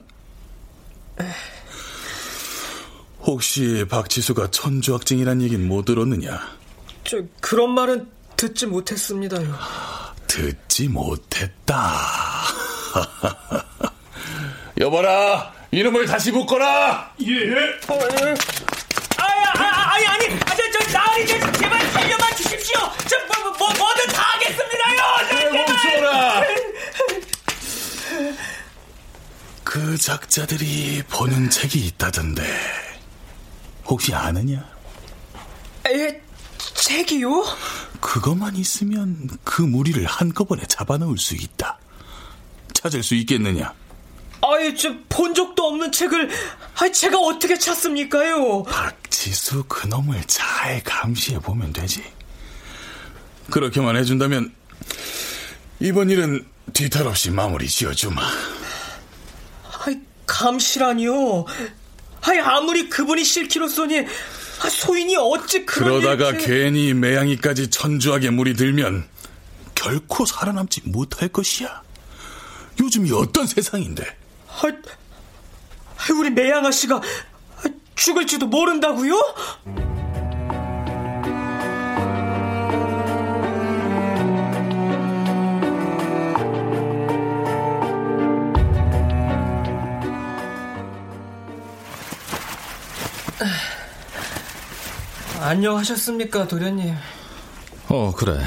혹시 3.21 3.85
박치수가 3.89 4.51
천주학쟁이란 4.51 5.41
얘긴 5.43 5.69
못 5.69 5.85
들었느냐? 5.85 6.41
저, 7.05 7.23
그런 7.41 7.71
말은 7.71 8.11
듣지 8.37 8.67
못했습니다요. 8.67 9.57
듣지 10.27 10.89
못했다. 10.89 11.93
여봐라, 14.79 15.55
이놈을 15.71 16.05
다시 16.07 16.31
묶어라! 16.33 17.15
예. 17.23 17.31
어, 17.89 17.99
예. 17.99 18.35
아니, 19.17 19.45
아니, 19.47 20.07
아니, 20.07 20.27
아, 20.35 20.55
저, 20.55 20.71
저, 20.71 20.93
나으리, 20.93 21.27
저, 21.27 21.53
제발 21.53 21.87
살려만 21.93 22.37
주십시오! 22.37 22.79
저, 23.09 23.17
뭐, 23.43 23.51
뭐, 23.57 23.69
뭐든 23.73 24.07
다 24.09 24.23
하겠습니다요! 24.35 25.53
멈춰라! 25.53 26.43
그 29.65 29.97
작자들이 29.97 31.03
보는 31.09 31.49
책이 31.49 31.79
있다던데, 31.87 32.43
혹시 33.87 34.15
아느냐? 34.15 34.63
에, 35.89 36.21
책이요? 36.75 37.45
그것만 38.01 38.57
있으면 38.57 39.31
그 39.43 39.63
무리를 39.63 40.05
한꺼번에 40.05 40.65
잡아넣을 40.67 41.17
수 41.17 41.35
있다. 41.35 41.79
찾을 42.75 43.03
수 43.03 43.15
있겠느냐? 43.15 43.73
아이, 44.43 44.77
저, 44.77 44.95
본 45.09 45.35
적도 45.35 45.65
없는 45.65 45.93
책을, 45.93 46.31
아 46.77 46.89
제가 46.91 47.19
어떻게 47.19 47.59
찾습니까요? 47.59 48.65
박지수 48.65 49.65
그놈을 49.65 50.23
잘 50.27 50.83
감시해 50.85 51.39
보면 51.41 51.73
되지. 51.73 52.05
그렇게만 53.51 53.97
해준다면, 53.97 54.55
이번 55.81 56.11
일은 56.11 56.47
뒤탈 56.73 57.07
없이 57.07 57.31
마무리 57.31 57.69
지어주마. 57.69 58.23
아이, 59.87 59.97
감시라니요? 60.27 61.45
아이, 62.23 62.39
아무리 62.39 62.89
그분이 62.89 63.25
싫기로써니, 63.25 64.01
아, 64.01 64.69
소인이 64.69 65.17
어찌 65.17 65.67
그런 65.67 66.01
그러다가 66.01 66.31
일을... 66.31 66.47
괜히 66.47 66.95
매양이까지 66.95 67.71
천주하게 67.71 68.31
물이 68.31 68.55
들면 68.55 69.07
결코 69.75 70.25
살아남지 70.25 70.83
못할 70.85 71.29
것이야. 71.29 71.83
요즘이 72.81 73.13
어떤 73.13 73.47
세상인데? 73.47 74.05
아, 74.63 76.13
우리 76.19 76.31
매양아 76.31 76.71
씨가 76.71 77.01
죽을지도 77.95 78.47
모른다고요? 78.47 79.15
안녕하셨습니까, 95.41 96.49
도련님? 96.49 96.95
어, 97.89 98.13
그래. 98.17 98.39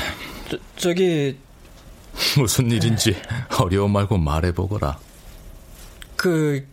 저, 0.49 0.57
저기 0.75 1.37
무슨 2.37 2.71
일인지 2.71 3.15
어려움 3.59 3.91
말고 3.93 4.17
말해보거라. 4.17 4.97
그 6.19 6.67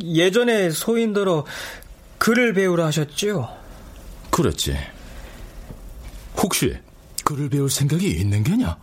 예전에 0.00 0.70
소인들어 0.70 1.44
글을 2.18 2.54
배우라 2.54 2.86
하셨지요? 2.86 3.48
그랬지. 4.30 4.76
혹시 6.36 6.78
글을 7.24 7.48
배울 7.48 7.68
생각이 7.68 8.08
있는 8.08 8.44
게냐? 8.44 8.76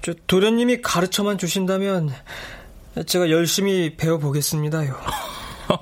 저 0.00 0.14
도련님이 0.28 0.80
가르쳐만 0.80 1.38
주신다면 1.38 2.14
제가 3.04 3.30
열심히 3.30 3.96
배워보겠습니다요. 3.96 4.96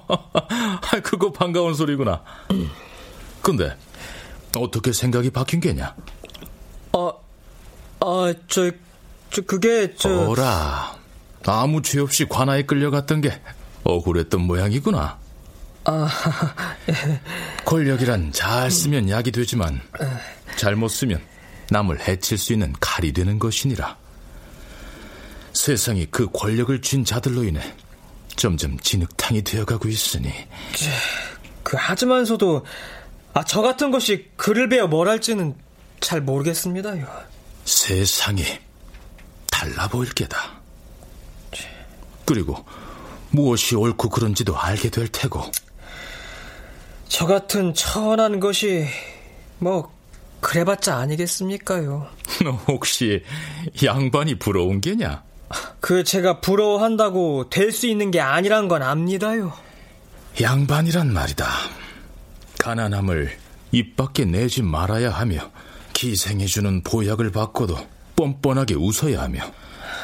그거 1.04 1.30
반가운 1.32 1.74
소리구나. 1.74 2.22
근데 3.42 3.76
어떻게 4.56 4.94
생각이 4.94 5.28
바뀐 5.28 5.60
게냐? 5.60 5.94
아, 6.92 7.12
아, 8.00 8.34
저, 8.48 8.70
저 9.30 9.42
그게 9.42 9.94
저. 9.96 10.30
어라, 10.30 10.96
아무 11.52 11.82
죄 11.82 12.00
없이 12.00 12.26
관아에 12.26 12.62
끌려갔던 12.62 13.20
게 13.20 13.40
억울했던 13.84 14.40
모양이구나. 14.40 15.18
아, 15.84 16.08
권력이란 17.64 18.32
잘 18.32 18.70
쓰면 18.70 19.08
약이 19.08 19.30
되지만 19.30 19.80
잘못 20.56 20.88
쓰면 20.88 21.20
남을 21.70 22.08
해칠 22.08 22.38
수 22.38 22.52
있는 22.52 22.74
칼이 22.80 23.12
되는 23.12 23.38
것이니라. 23.38 23.96
세상이 25.52 26.06
그 26.10 26.28
권력을 26.32 26.80
쥔 26.82 27.04
자들로 27.04 27.44
인해 27.44 27.62
점점 28.36 28.78
진흙탕이 28.78 29.42
되어가고 29.42 29.88
있으니. 29.88 30.32
그 31.62 31.76
하지만서도 31.78 32.64
아, 33.32 33.44
저 33.44 33.62
같은 33.62 33.90
것이 33.90 34.30
글을 34.36 34.68
배워 34.68 34.86
뭘 34.86 35.08
할지는 35.08 35.54
잘 36.00 36.20
모르겠습니다요. 36.20 37.06
세상이 37.64 38.44
달라 39.50 39.88
보일 39.88 40.12
게다. 40.12 40.55
그리고 42.26 42.64
무엇이 43.30 43.74
옳고 43.76 44.10
그른지도 44.10 44.56
알게 44.58 44.90
될 44.90 45.08
테고. 45.08 45.42
저 47.08 47.26
같은 47.26 47.72
천한 47.72 48.40
것이 48.40 48.86
뭐 49.58 49.90
그래봤자 50.40 50.96
아니겠습니까요. 50.96 52.06
너 52.44 52.50
혹시 52.68 53.22
양반이 53.82 54.38
부러운 54.38 54.80
게냐? 54.80 55.22
그 55.80 56.02
제가 56.04 56.40
부러워한다고 56.40 57.48
될 57.50 57.72
수 57.72 57.86
있는 57.86 58.10
게 58.10 58.20
아니란 58.20 58.68
건 58.68 58.82
압니다요. 58.82 59.52
양반이란 60.40 61.12
말이다. 61.12 61.46
가난함을 62.58 63.36
입 63.72 63.96
밖에 63.96 64.24
내지 64.24 64.62
말아야 64.62 65.10
하며 65.10 65.50
기생해주는 65.92 66.82
보약을 66.82 67.30
받고도 67.30 67.76
뻔뻔하게 68.16 68.74
웃어야 68.74 69.22
하며 69.22 69.40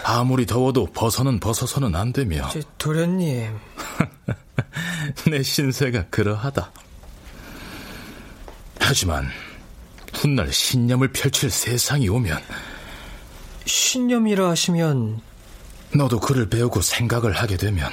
아무리 0.05 0.47
더워도 0.47 0.87
벗어는 0.87 1.41
벗어서는 1.41 1.95
안 1.95 2.13
되며 2.13 2.49
저, 2.51 2.61
도련님 2.79 3.57
내 5.31 5.43
신세가 5.43 6.07
그러하다 6.11 6.71
하지만 8.81 9.29
훗날 10.13 10.53
신념을 10.53 11.13
펼칠 11.13 11.51
세상이 11.51 12.09
오면 12.09 12.39
신념이라 13.65 14.51
하시면 14.51 15.21
너도 15.95 16.21
글을 16.21 16.49
배우고 16.49 16.81
생각을 16.81 17.33
하게 17.33 17.57
되면 17.57 17.91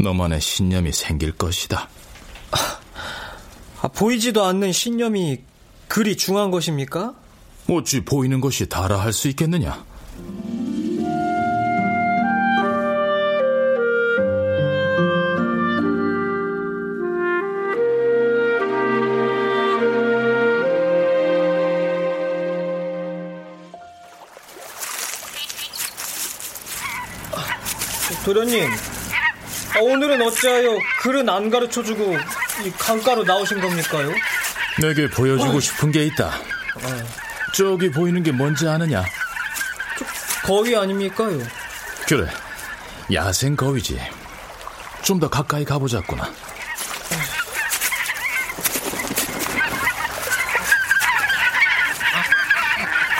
너만의 0.00 0.40
신념이 0.40 0.92
생길 0.92 1.32
것이다 1.32 1.88
아, 3.80 3.88
보이지도 3.88 4.44
않는 4.44 4.72
신념이 4.72 5.40
그리 5.86 6.16
중한 6.16 6.50
것입니까? 6.50 7.14
어찌 7.68 8.00
보이는 8.04 8.40
것이 8.40 8.68
다라 8.68 9.00
할수 9.00 9.28
있겠느냐? 9.28 9.84
도련님, 28.28 28.70
아, 29.74 29.78
오늘은 29.80 30.20
어찌하여 30.20 30.78
글은 31.00 31.26
안 31.30 31.48
가르쳐주고 31.48 32.14
이 32.62 32.70
강가로 32.72 33.24
나오신 33.24 33.58
겁니까요? 33.58 34.12
내게 34.82 35.08
보여주고 35.08 35.58
싶은 35.60 35.90
게 35.90 36.04
있다. 36.04 36.32
저기 37.54 37.90
보이는 37.90 38.22
게 38.22 38.30
뭔지 38.30 38.68
아느냐? 38.68 39.02
거위 40.44 40.76
아닙니까요? 40.76 41.38
그래, 42.06 42.28
야생 43.14 43.56
거위지. 43.56 43.98
좀 45.00 45.18
더 45.18 45.30
가까이 45.30 45.64
가보자꾸나. 45.64 46.30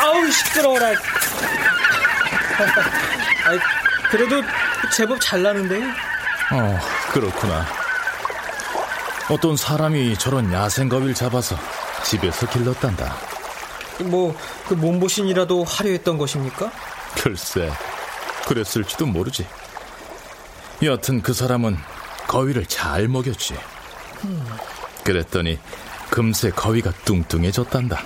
아우 0.01 0.31
시끄러워라. 0.31 0.89
아이, 3.47 3.59
그래도 4.11 4.43
제법 4.95 5.21
잘 5.21 5.43
나는데요? 5.43 5.87
어, 6.53 6.79
그렇구나. 7.13 7.67
어떤 9.31 9.57
사람이 9.57 10.17
저런 10.17 10.53
야생 10.53 10.89
거위를 10.89 11.15
잡아서 11.15 11.57
집에서 12.05 12.49
길렀단다. 12.49 13.15
뭐, 14.05 14.35
그 14.67 14.75
몸보신이라도 14.75 15.65
하려 15.65 15.91
했던 15.91 16.17
것입니까? 16.17 16.71
글쎄, 17.21 17.71
그랬을지도 18.47 19.07
모르지. 19.07 19.47
여하튼 20.83 21.21
그 21.21 21.33
사람은 21.35 21.77
거위를 22.29 22.65
잘 22.67 23.09
먹였지. 23.09 23.57
그랬더니 25.05 25.59
금세 26.11 26.51
거위가 26.51 26.93
뚱뚱해졌단다. 27.05 28.01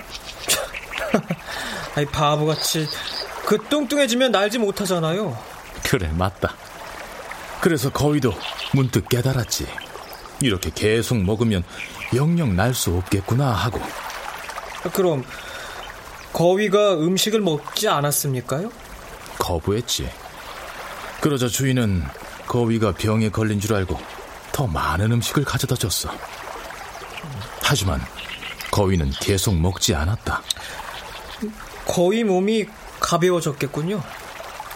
아이, 1.95 2.05
바보같이. 2.05 2.87
그 3.45 3.57
뚱뚱해지면 3.69 4.31
날지 4.31 4.57
못하잖아요. 4.57 5.37
그래, 5.83 6.07
맞다. 6.13 6.55
그래서 7.61 7.89
거위도 7.91 8.33
문득 8.73 9.07
깨달았지. 9.09 9.67
이렇게 10.41 10.69
계속 10.73 11.17
먹으면 11.17 11.63
영영 12.13 12.55
날 12.55 12.73
수 12.73 12.95
없겠구나 12.97 13.51
하고. 13.51 13.79
그럼 14.93 15.23
거위가 16.33 16.95
음식을 16.95 17.39
먹지 17.41 17.87
않았습니까요? 17.87 18.71
거부했지. 19.39 20.09
그러자 21.21 21.47
주인은 21.47 22.03
거위가 22.47 22.93
병에 22.93 23.29
걸린 23.29 23.59
줄 23.61 23.73
알고 23.75 23.97
더 24.51 24.67
많은 24.67 25.11
음식을 25.13 25.45
가져다 25.45 25.75
줬어. 25.75 26.09
하지만 27.61 28.01
거위는 28.71 29.11
계속 29.21 29.55
먹지 29.55 29.95
않았다. 29.95 30.41
거위 31.85 32.23
몸이 32.23 32.65
가벼워졌겠군요. 32.99 34.01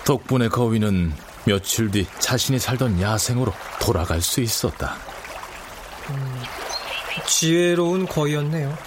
덕분에 0.07 0.47
거위는 0.47 1.11
며칠 1.43 1.91
뒤 1.91 2.07
자신이 2.19 2.59
살던 2.59 3.01
야생으로 3.01 3.53
돌아갈 3.81 4.21
수 4.21 4.39
있었다. 4.39 4.95
음, 6.09 6.43
지혜로운 7.27 8.07
거위였네요. 8.07 8.77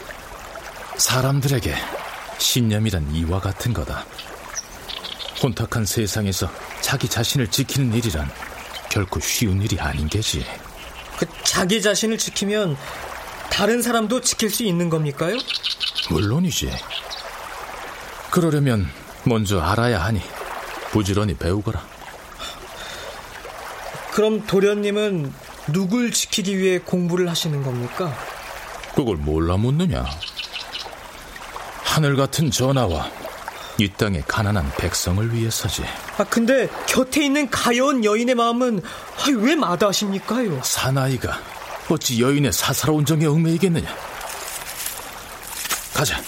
사람들에게 0.96 1.74
신념이란 2.38 3.14
이와 3.14 3.38
같은 3.38 3.74
거다. 3.74 4.06
혼탁한 5.42 5.84
세상에서 5.84 6.50
자기 6.80 7.06
자신을 7.06 7.48
지키는 7.48 7.92
일이란 7.92 8.26
결코 8.90 9.20
쉬운 9.20 9.60
일이 9.60 9.78
아닌 9.78 10.08
게지. 10.08 10.46
그 11.18 11.26
자기 11.42 11.82
자신을 11.82 12.16
지키면 12.16 12.78
다른 13.50 13.82
사람도 13.82 14.22
지킬 14.22 14.48
수 14.48 14.64
있는 14.64 14.88
겁니까요? 14.88 15.36
물론이지. 16.08 16.72
그러려면 18.30 18.90
먼저 19.24 19.60
알아야 19.60 20.02
하니 20.02 20.22
부지런히 20.90 21.34
배우거라. 21.34 21.82
그럼 24.12 24.46
도련님은 24.46 25.32
누굴 25.72 26.12
지키기 26.12 26.58
위해 26.58 26.78
공부를 26.78 27.28
하시는 27.28 27.62
겁니까? 27.62 28.12
그걸 28.94 29.16
몰라 29.16 29.56
묻느냐? 29.56 30.04
하늘 31.84 32.16
같은 32.16 32.50
전하와 32.50 33.10
이 33.78 33.88
땅의 33.88 34.24
가난한 34.28 34.72
백성을 34.76 35.32
위해서지. 35.32 35.84
아, 36.18 36.24
근데 36.24 36.68
곁에 36.86 37.24
있는 37.24 37.48
가여운 37.50 38.04
여인의 38.04 38.34
마음은 38.34 38.80
아, 38.80 39.30
왜 39.36 39.54
마다하십니까요? 39.54 40.60
사나이가 40.62 41.38
어찌 41.88 42.20
여인의 42.20 42.52
사사로운 42.52 43.04
정에 43.04 43.26
얽매이겠느냐? 43.26 43.88
가자. 45.94 46.20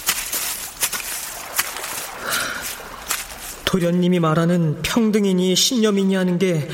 도련님이 3.73 4.19
말하는 4.19 4.83
평등이니 4.83 5.55
신념이니 5.55 6.13
하는 6.13 6.37
게 6.37 6.69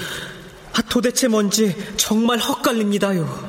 아, 0.74 0.82
도대체 0.82 1.30
뭔지 1.30 1.74
정말 1.96 2.40
헛갈립니다요. 2.40 3.48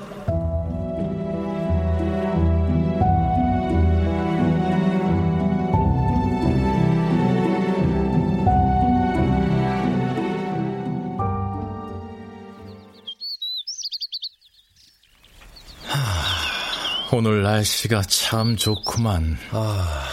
오늘 17.13 17.43
날씨가 17.43 18.03
참 18.03 18.55
좋구만. 18.55 19.37
아, 19.51 20.05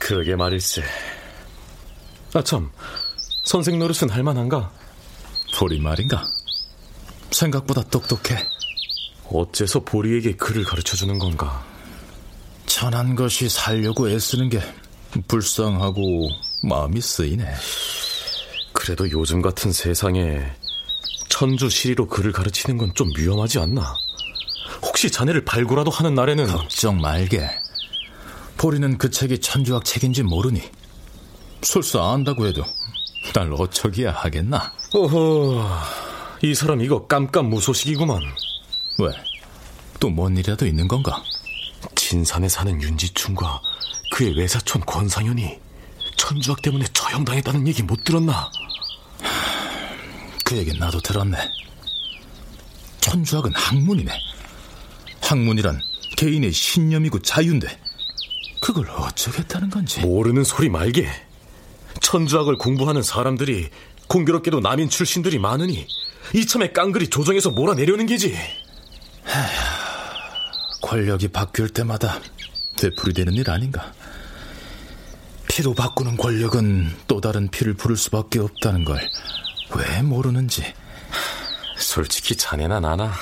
그러게 0.00 0.34
말일세. 0.34 0.82
아, 2.34 2.42
참. 2.42 2.70
선생 3.44 3.78
노릇은 3.78 4.08
할만한가? 4.10 4.70
보리 5.58 5.80
말인가? 5.80 6.26
생각보다 7.30 7.82
똑똑해. 7.84 8.46
어째서 9.28 9.80
보리에게 9.80 10.36
글을 10.36 10.64
가르쳐 10.64 10.96
주는 10.96 11.18
건가? 11.18 11.64
천한 12.66 13.14
것이 13.14 13.48
살려고 13.48 14.08
애쓰는 14.08 14.48
게 14.48 14.60
불쌍하고 15.28 16.28
마음이 16.64 17.00
쓰이네. 17.00 17.44
그래도 18.72 19.10
요즘 19.10 19.42
같은 19.42 19.72
세상에 19.72 20.42
천주 21.28 21.68
시리로 21.68 22.08
글을 22.08 22.32
가르치는 22.32 22.78
건 22.78 22.92
좀 22.94 23.10
위험하지 23.16 23.58
않나? 23.58 23.94
혹시 24.82 25.10
자네를 25.10 25.44
발굴라도 25.44 25.90
하는 25.90 26.14
날에는 26.14 26.46
걱정 26.46 27.00
말게. 27.00 27.48
보리는 28.56 28.96
그 28.98 29.10
책이 29.10 29.40
천주학 29.40 29.84
책인지 29.84 30.22
모르니 30.22 30.62
설사 31.62 32.12
안다고 32.12 32.46
해도 32.46 32.64
날 33.34 33.52
어쩌기야 33.52 34.12
하겠나? 34.12 34.72
어허, 34.94 35.64
이 36.42 36.54
사람 36.54 36.80
이거 36.82 37.06
깜깜 37.06 37.48
무소식이구만. 37.50 38.20
왜? 38.98 39.08
또 40.00 40.08
뭔 40.10 40.36
일이라도 40.36 40.66
있는 40.66 40.88
건가? 40.88 41.22
진산에 41.94 42.48
사는 42.48 42.80
윤지춘과 42.82 43.62
그의 44.12 44.36
외사촌 44.36 44.82
권상현이 44.82 45.58
천주학 46.16 46.60
때문에 46.62 46.84
처형당했다는 46.92 47.66
얘기 47.68 47.82
못 47.82 48.02
들었나? 48.04 48.50
그 50.44 50.56
얘기 50.56 50.76
나도 50.78 51.00
들었네. 51.00 51.36
천주학은 53.00 53.52
학문이네. 53.54 54.12
학문이란 55.22 55.80
개인의 56.16 56.52
신념이고 56.52 57.20
자유인데 57.22 57.68
그걸 58.60 58.90
어쩌겠다는 58.90 59.70
건지. 59.70 60.00
모르는 60.00 60.44
소리 60.44 60.68
말게. 60.68 61.08
천주학을 62.02 62.58
공부하는 62.58 63.02
사람들이 63.02 63.70
공교롭게도 64.08 64.60
남인 64.60 64.88
출신들이 64.90 65.38
많으니 65.38 65.86
이참에 66.34 66.72
깡그리 66.72 67.08
조정해서 67.08 67.50
몰아내려는 67.50 68.06
게지. 68.06 68.36
권력이 70.82 71.28
바뀔 71.28 71.68
때마다 71.70 72.20
되풀이되는 72.76 73.32
일 73.34 73.50
아닌가? 73.50 73.92
피로 75.48 75.74
바꾸는 75.74 76.16
권력은 76.16 76.90
또 77.06 77.20
다른 77.20 77.48
피를 77.48 77.74
부를 77.74 77.96
수밖에 77.96 78.38
없다는 78.40 78.84
걸 78.84 78.98
왜 79.74 80.02
모르는지. 80.02 80.62
솔직히 81.76 82.36
자네나 82.36 82.80
나나 82.80 83.12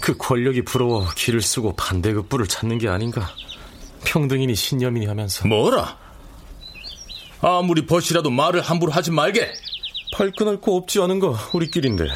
그 0.00 0.16
권력이 0.16 0.64
부러워 0.64 1.08
길을 1.16 1.40
쓰고 1.40 1.76
반대급 1.76 2.28
부를 2.28 2.46
찾는 2.46 2.78
게 2.78 2.88
아닌가. 2.88 3.30
평등이니 4.04 4.54
신념이니 4.54 5.06
하면서. 5.06 5.46
뭐라? 5.48 5.98
아무리 7.46 7.84
벗이라도 7.84 8.30
말을 8.30 8.62
함부로 8.62 8.90
하지 8.90 9.10
말게. 9.10 9.52
발끈할 10.14 10.60
거 10.62 10.72
없지 10.76 11.00
않은가 11.00 11.50
우리끼린데. 11.52 12.08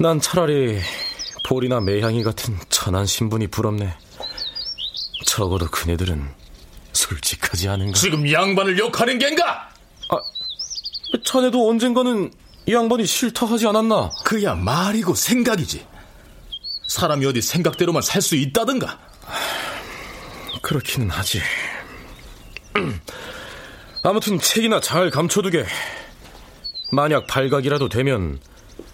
난 0.00 0.20
차라리 0.20 0.80
볼이나 1.44 1.80
매향이 1.80 2.24
같은 2.24 2.58
천한 2.70 3.06
신분이 3.06 3.46
부럽네. 3.48 3.94
적어도 5.26 5.66
그네들은 5.68 6.28
솔직하지 6.92 7.68
않은가. 7.68 7.92
지금 7.98 8.30
양반을 8.30 8.78
욕하는 8.78 9.18
겐가? 9.18 9.70
아, 10.08 10.16
자네도 11.24 11.68
언젠가는 11.68 12.32
이 12.66 12.74
양반이 12.74 13.06
싫다 13.06 13.46
하지 13.46 13.68
않았나? 13.68 14.10
그야 14.24 14.54
말이고 14.54 15.14
생각이지. 15.14 15.86
사람이 16.88 17.24
어디 17.26 17.40
생각대로만 17.40 18.02
살 18.02 18.20
수 18.22 18.34
있다든가. 18.34 18.98
그렇기는 20.62 21.10
하지. 21.10 21.40
아무튼 24.04 24.38
책이나 24.38 24.80
잘 24.80 25.10
감춰두게. 25.10 25.64
만약 26.90 27.26
발각이라도 27.26 27.88
되면 27.88 28.40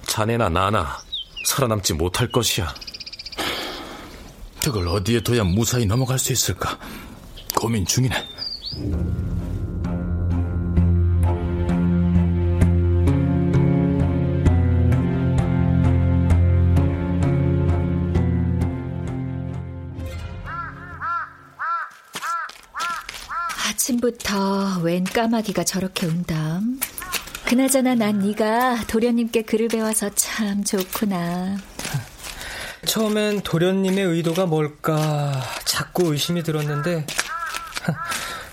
자네나 0.06 0.48
나나 0.50 0.98
살아남지 1.46 1.94
못할 1.94 2.30
것이야. 2.30 2.74
그걸 4.62 4.86
어디에 4.88 5.22
둬야 5.22 5.44
무사히 5.44 5.86
넘어갈 5.86 6.18
수 6.18 6.32
있을까? 6.32 6.78
고민 7.56 7.86
중이네. 7.86 8.14
아침부터 24.28 24.80
웬 24.82 25.04
까마귀가 25.04 25.64
저렇게 25.64 26.06
운다. 26.06 26.60
그나저나 27.46 27.94
난 27.94 28.18
네가 28.18 28.84
도련님께 28.86 29.42
글을 29.42 29.68
배워서 29.68 30.10
참 30.14 30.62
좋구나. 30.62 31.56
처음엔 32.86 33.40
도련님의 33.40 34.04
의도가 34.04 34.46
뭘까 34.46 35.42
자꾸 35.64 36.12
의심이 36.12 36.42
들었는데 36.42 37.06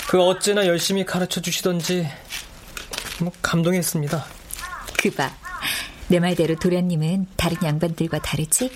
그 0.07 0.21
어째나 0.21 0.65
열심히 0.65 1.05
가르쳐 1.05 1.41
주시던지 1.41 2.09
뭐 3.19 3.31
감동했습니다. 3.41 4.25
그봐. 4.97 5.31
내 6.07 6.19
말대로 6.19 6.55
도련님은 6.55 7.27
다른 7.35 7.57
양반들과 7.61 8.19
다르지? 8.19 8.71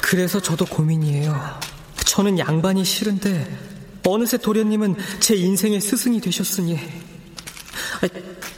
그래서 0.00 0.40
저도 0.40 0.66
고민이에요. 0.66 1.60
저는 2.04 2.38
양반이 2.38 2.84
싫은데 2.84 3.71
어느새 4.06 4.36
도련님은 4.36 4.96
제 5.20 5.34
인생의 5.36 5.80
스승이 5.80 6.20
되셨으니 6.20 6.78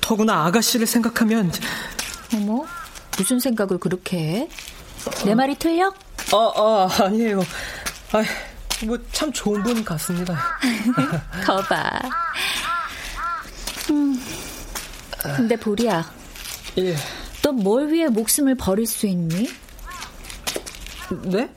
더구나 0.00 0.46
아가씨를 0.46 0.86
생각하면 0.86 1.52
어머 2.34 2.64
무슨 3.16 3.38
생각을 3.38 3.78
그렇게 3.78 4.18
해? 4.18 4.48
내 5.24 5.34
말이 5.34 5.54
틀려? 5.56 5.92
아, 6.32 6.52
아 6.56 7.04
아니에요. 7.04 7.40
아, 8.12 8.24
뭐참 8.86 9.32
좋은 9.32 9.62
분 9.62 9.84
같습니다. 9.84 10.58
거봐. 11.44 12.00
음, 13.90 14.20
근데 15.36 15.56
보리야. 15.56 16.10
예. 16.78 16.96
넌뭘 17.42 17.92
위해 17.92 18.08
목숨을 18.08 18.54
버릴 18.54 18.86
수 18.86 19.06
있니? 19.06 19.50
네? 21.24 21.48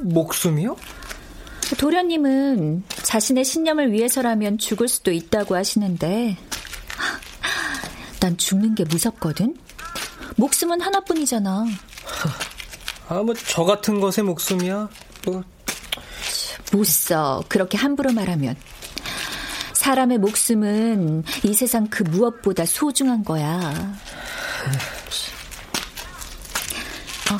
목숨이요? 0.00 0.76
도련님은 1.78 2.84
자신의 3.02 3.44
신념을 3.44 3.92
위해서라면 3.92 4.58
죽을 4.58 4.88
수도 4.88 5.10
있다고 5.10 5.56
하시는데 5.56 6.36
난 8.20 8.36
죽는 8.36 8.74
게 8.74 8.84
무섭거든. 8.84 9.56
목숨은 10.36 10.80
하나뿐이잖아. 10.80 11.66
아, 13.08 13.14
뭐 13.22 13.34
저 13.46 13.64
같은 13.64 14.00
것의 14.00 14.24
목숨이야. 14.24 14.88
뭐. 15.26 15.42
못 16.72 16.84
써. 16.86 17.42
그렇게 17.48 17.76
함부로 17.76 18.12
말하면. 18.12 18.56
사람의 19.74 20.18
목숨은 20.18 21.24
이 21.42 21.54
세상 21.54 21.88
그 21.88 22.04
무엇보다 22.04 22.64
소중한 22.64 23.24
거야. 23.24 23.58
어. 27.32 27.38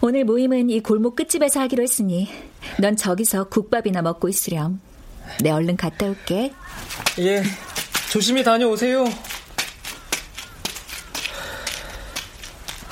오늘 0.00 0.24
모임은 0.24 0.70
이 0.70 0.80
골목 0.80 1.16
끝집에서 1.16 1.60
하기로 1.60 1.82
했으니 1.82 2.28
넌 2.80 2.96
저기서 2.96 3.44
국밥이나 3.48 4.02
먹고 4.02 4.28
있으렴. 4.28 4.80
내 5.42 5.50
얼른 5.50 5.76
갔다 5.76 6.06
올게. 6.06 6.52
예, 7.18 7.42
조심히 8.10 8.42
다녀오세요. 8.44 9.04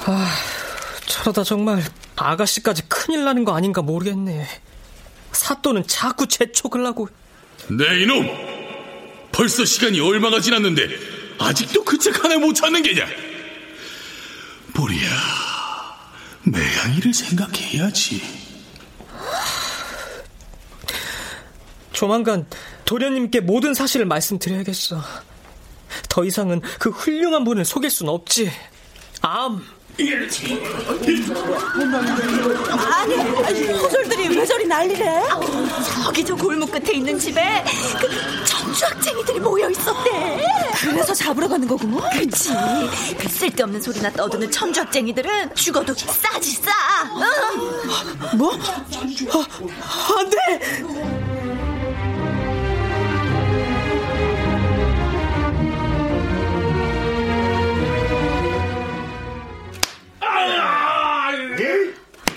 아, 0.04 0.34
저러다 1.06 1.44
정말 1.44 1.82
아가씨까지 2.16 2.82
큰일 2.88 3.24
나는 3.24 3.44
거 3.44 3.56
아닌가 3.56 3.82
모르겠네. 3.82 4.46
사또는 5.32 5.86
자꾸 5.86 6.26
재촉을 6.26 6.84
하고. 6.86 7.08
네, 7.68 8.02
이놈! 8.02 8.26
벌써 9.32 9.64
시간이 9.64 10.00
얼마가 10.00 10.40
지났는데 10.40 10.88
아직도 11.38 11.84
그 11.84 11.98
책 11.98 12.22
하나 12.24 12.38
못 12.38 12.54
찾는 12.54 12.82
게냐? 12.82 13.06
보리야, 14.74 15.10
매양이를 16.46 17.12
생각해야지. 17.12 18.22
조만간 21.92 22.46
도련님께 22.84 23.40
모든 23.40 23.74
사실을 23.74 24.06
말씀드려야겠어. 24.06 25.02
더 26.08 26.24
이상은 26.24 26.60
그 26.78 26.90
훌륭한 26.90 27.44
분을 27.44 27.64
속일 27.64 27.90
순 27.90 28.08
없지. 28.08 28.50
암. 29.22 29.75
아니, 33.44 33.66
호졸들이 33.68 34.28
왜 34.36 34.44
저리 34.44 34.66
난리래? 34.66 35.22
저기 36.04 36.24
저 36.24 36.34
골목 36.34 36.70
끝에 36.70 36.92
있는 36.94 37.18
집에 37.18 37.64
그 38.00 38.44
천주학쟁이들이 38.44 39.40
모여 39.40 39.70
있었대. 39.70 40.44
그래서 40.80 41.14
잡으러 41.14 41.48
가는 41.48 41.66
거구먼? 41.66 42.10
그치. 42.10 42.50
그 43.18 43.28
쓸데없는 43.28 43.80
소리나 43.80 44.10
떠드는 44.12 44.50
천주학쟁이들은 44.50 45.54
죽어도 45.54 45.94
싸지 45.94 46.50
싸. 46.52 46.70
어? 47.14 48.36
뭐? 48.36 48.52
아, 48.52 49.46
안 50.18 50.30
돼! 50.30 51.25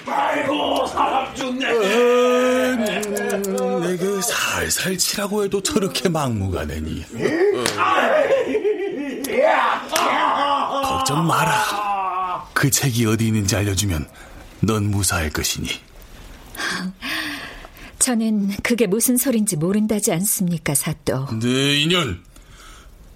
아이고 0.06 0.88
사람 0.88 1.36
죽네. 1.36 1.72
내게 3.82 4.22
살살 4.22 4.98
치라고 4.98 5.44
해도 5.44 5.62
저렇게 5.62 6.10
막무가 6.10 6.66
내니. 6.66 7.06
걱정 10.84 11.26
마라. 11.28 12.50
그 12.54 12.70
책이 12.70 13.06
어디 13.06 13.28
있는지 13.28 13.56
알려주면 13.56 14.08
넌 14.62 14.92
무사할 14.92 15.30
것이니. 15.30 15.70
저는 18.00 18.52
그게 18.64 18.88
무슨 18.88 19.18
소린지 19.18 19.56
모른다지 19.56 20.12
않습니까, 20.14 20.74
사또? 20.74 21.28
네, 21.40 21.82
인연. 21.82 22.24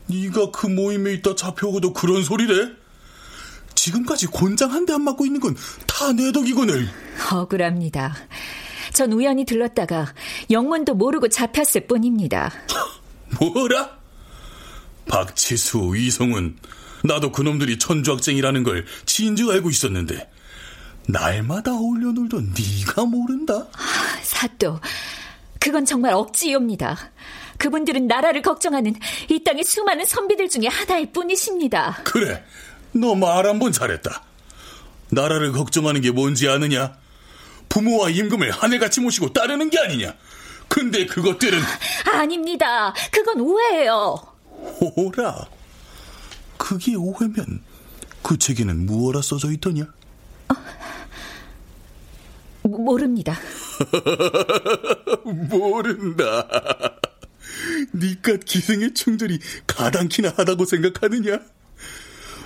네가 0.07 0.51
그 0.51 0.67
모임에 0.67 1.13
있다 1.13 1.35
잡혀오고도 1.35 1.93
그런 1.93 2.23
소리래? 2.23 2.71
지금까지 3.75 4.27
곤장 4.27 4.71
한 4.71 4.85
대 4.85 4.93
안 4.93 5.01
맞고 5.03 5.25
있는 5.25 5.39
건 5.39 5.55
다 5.87 6.11
내 6.13 6.31
덕이거늘. 6.31 6.87
억울합니다. 7.31 8.15
전 8.93 9.11
우연히 9.13 9.45
들렀다가 9.45 10.13
영문도 10.51 10.93
모르고 10.95 11.29
잡혔을 11.29 11.87
뿐입니다. 11.87 12.51
뭐라? 13.39 13.89
박치수, 15.07 15.93
이성훈, 15.97 16.57
나도 17.03 17.31
그놈들이 17.31 17.79
천주학쟁이라는 17.79 18.63
걸 18.63 18.85
진즉 19.05 19.49
알고 19.49 19.69
있었는데 19.69 20.29
날마다 21.07 21.73
어울려 21.73 22.11
놀던 22.11 22.53
네가 22.55 23.05
모른다? 23.05 23.67
사또, 24.21 24.79
그건 25.59 25.85
정말 25.85 26.13
억지입니다. 26.13 26.97
그분들은 27.57 28.07
나라를 28.07 28.41
걱정하는 28.41 28.95
이 29.29 29.43
땅의 29.43 29.63
수많은 29.63 30.05
선비들 30.05 30.49
중에 30.49 30.67
하나일 30.67 31.11
뿐이십니다. 31.11 31.99
그래, 32.03 32.43
너 32.93 33.13
말 33.15 33.45
한 33.45 33.59
번 33.59 33.71
잘했다. 33.71 34.23
나라를 35.09 35.51
걱정하는 35.51 36.01
게 36.01 36.11
뭔지 36.11 36.47
아느냐? 36.49 36.95
부모와 37.69 38.09
임금을 38.09 38.51
하늘같이 38.51 39.01
모시고 39.01 39.33
따르는 39.33 39.69
게 39.69 39.79
아니냐? 39.79 40.13
근데 40.67 41.05
그것들은 41.05 41.59
아닙니다. 42.11 42.93
그건 43.11 43.39
오해예요. 43.41 44.15
오라. 44.95 45.45
그게 46.57 46.95
오해면 46.95 47.61
그 48.21 48.37
책에는 48.37 48.85
무엇라 48.85 49.21
써져 49.21 49.51
있더냐? 49.51 49.85
어, 50.49 50.55
모릅니다. 52.67 53.37
모른다. 55.25 56.47
니깟 57.93 58.45
기생의 58.45 58.93
충돌이 58.93 59.39
가당키나 59.67 60.33
하다고 60.37 60.65
생각하느냐? 60.65 61.39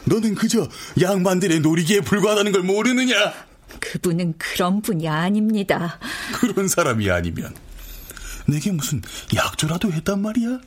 너는 0.08 0.36
그저 0.36 0.68
양반들의 0.99 1.60
놀이기에 1.60 2.01
불과하다는 2.01 2.51
걸 2.51 2.64
모르느냐? 2.64 3.34
그분은 3.80 4.36
그런 4.38 4.82
분이 4.82 5.08
아닙니다. 5.08 5.99
그런 6.34 6.68
사람이 6.68 7.10
아니면 7.12 7.53
내게 8.47 8.72
무슨 8.72 9.01
약조라도 9.36 9.91
했단 9.91 10.22
말이야? 10.22 10.60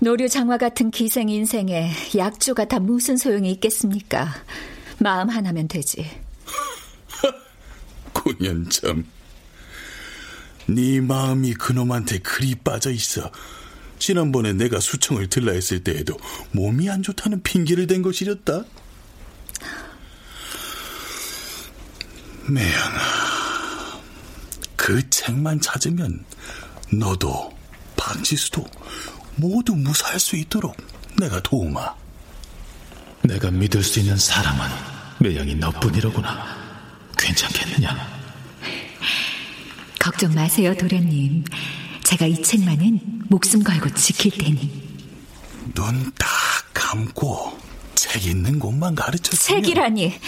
노류 0.00 0.28
장화 0.28 0.58
같은 0.58 0.92
기생 0.92 1.28
인생에 1.28 1.90
약조가 2.16 2.66
다 2.66 2.78
무슨 2.78 3.16
소용이 3.16 3.50
있겠습니까? 3.52 4.32
마음 4.98 5.28
하나면 5.28 5.66
되지. 5.66 6.08
고년 8.14 8.70
참. 8.70 9.04
네 10.66 11.00
마음이 11.00 11.54
그놈한테 11.54 12.18
그리 12.18 12.54
빠져 12.54 12.90
있어. 12.92 13.30
지난번에 13.98 14.52
내가 14.52 14.80
수청을 14.80 15.28
들라 15.28 15.52
했을 15.52 15.82
때에도 15.82 16.18
몸이 16.52 16.88
안 16.90 17.02
좋다는 17.02 17.42
핑계를 17.42 17.86
댄 17.86 18.02
것이렸다. 18.02 18.64
매양아, 22.48 24.00
그 24.76 25.08
책만 25.10 25.60
찾으면 25.60 26.24
너도 26.92 27.56
박지수도 27.96 28.64
모두 29.36 29.74
무사할 29.74 30.18
수 30.18 30.36
있도록 30.36 30.76
내가 31.18 31.40
도우마. 31.42 31.94
내가 33.22 33.50
믿을 33.50 33.82
수 33.82 34.00
있는 34.00 34.16
사람은 34.16 34.66
매양이 35.18 35.54
너뿐이로구나. 35.56 36.56
괜찮겠느냐? 37.18 38.18
걱정 39.98 40.32
마세요, 40.32 40.74
도련님. 40.76 41.44
제가 42.08 42.24
이 42.24 42.42
책만은 42.42 43.00
목숨 43.28 43.62
걸고 43.62 43.92
지킬 43.94 44.30
테니. 44.32 44.88
눈 45.74 46.10
딱 46.18 46.26
감고 46.72 47.58
책 47.94 48.24
있는 48.24 48.58
곳만 48.58 48.94
가르쳐. 48.94 49.36
책이라니. 49.36 50.18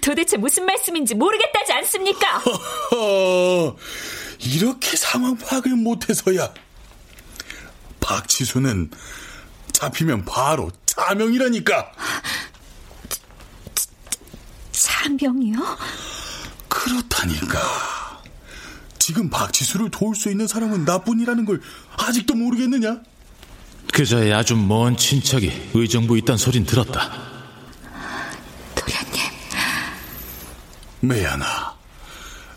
도대체 0.00 0.38
무슨 0.38 0.64
말씀인지 0.64 1.14
모르겠다지 1.14 1.72
않습니까? 1.74 2.38
허, 2.38 3.76
이렇게 4.40 4.96
상황 4.96 5.36
파악을 5.36 5.72
못해서야. 5.76 6.54
박치수는 8.00 8.90
잡히면 9.72 10.24
바로 10.24 10.70
차명이라니까. 10.86 11.92
차명이요? 14.72 15.56
그렇다니까. 16.68 17.60
지금 19.04 19.28
박치수를 19.28 19.90
도울 19.90 20.16
수 20.16 20.30
있는 20.30 20.46
사람은 20.46 20.86
나뿐이라는 20.86 21.44
걸 21.44 21.60
아직도 21.98 22.36
모르겠느냐? 22.36 23.02
그자의 23.92 24.32
아주 24.32 24.56
먼 24.56 24.96
친척이 24.96 25.72
의정부 25.74 26.16
있단 26.16 26.38
소린 26.38 26.64
들었다. 26.64 27.12
도련님. 28.74 29.22
매야나, 31.00 31.76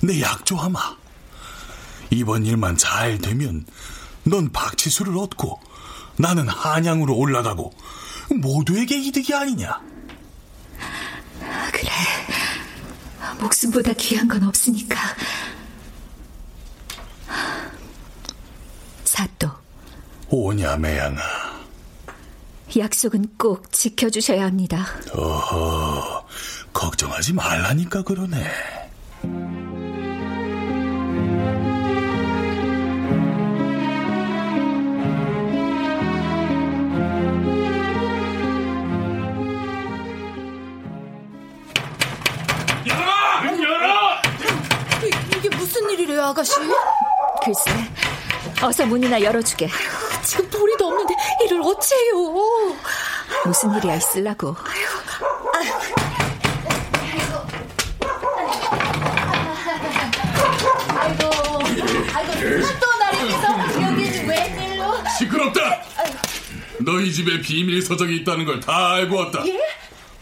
내 0.02 0.22
약조하마. 0.22 0.80
이번 2.12 2.46
일만 2.46 2.78
잘 2.78 3.18
되면 3.18 3.66
넌 4.24 4.50
박치수를 4.50 5.18
얻고 5.18 5.60
나는 6.16 6.48
한양으로 6.48 7.14
올라가고 7.14 7.74
모두에게 8.30 8.98
이득이 8.98 9.34
아니냐? 9.34 9.82
그래. 11.74 11.92
목숨보다 13.38 13.92
귀한 13.98 14.30
건 14.30 14.44
없으니까. 14.44 14.98
사또. 19.18 19.50
오냐, 20.30 20.76
매양아. 20.78 21.22
약속은 22.78 23.38
꼭 23.38 23.72
지켜주셔야 23.72 24.44
합니다. 24.46 24.86
어허, 25.14 26.26
걱정하지 26.74 27.34
말라니까 27.34 28.04
그러네. 28.04 28.46
열어! 42.86 43.62
열어! 43.62 44.16
이, 45.04 45.38
이게 45.38 45.50
무슨 45.56 45.90
일이래요, 45.90 46.24
아가씨? 46.26 46.52
글쎄, 47.44 47.72
어서 48.62 48.86
문이나 48.86 49.22
열어주게. 49.22 49.70
지금 51.48 51.62
도리도 51.62 51.62
없는데 51.62 51.62
이를 51.62 51.62
어찌해요? 51.62 52.76
무슨 53.46 53.76
일이야 53.76 53.96
있을라고. 53.96 54.56
아이고, 61.00 61.24
아이고, 62.14 62.64
사또 62.66 62.88
날이면서 63.00 63.82
여기는 63.84 64.28
웬일로? 64.30 64.94
시끄럽다! 65.20 65.82
너희 66.80 67.12
집에 67.12 67.42
비밀 67.42 67.82
서적이 67.82 68.18
있다는 68.18 68.46
걸 68.46 68.60
다 68.60 68.94
알고 68.94 69.16
왔다. 69.18 69.44
예? 69.48 69.60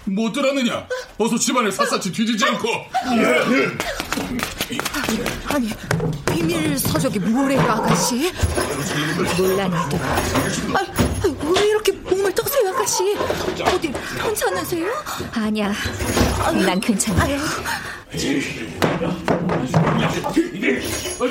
못 0.06 0.32
들었느냐? 0.34 0.88
어서 1.18 1.38
집안을 1.38 1.72
샅샅이 1.72 2.12
뒤지지 2.12 2.46
않고. 2.46 2.68
아니, 5.48 5.70
비밀 6.32 6.78
서적이 6.78 7.20
뭐래요, 7.20 7.60
아가씨? 7.62 8.32
몰라 9.38 9.68
나도. 9.68 9.98
아, 9.98 10.85
어디 13.76 13.92
괜찮으세요? 14.22 14.88
아니야, 15.34 15.74
난 16.66 16.80
괜찮아. 16.80 17.26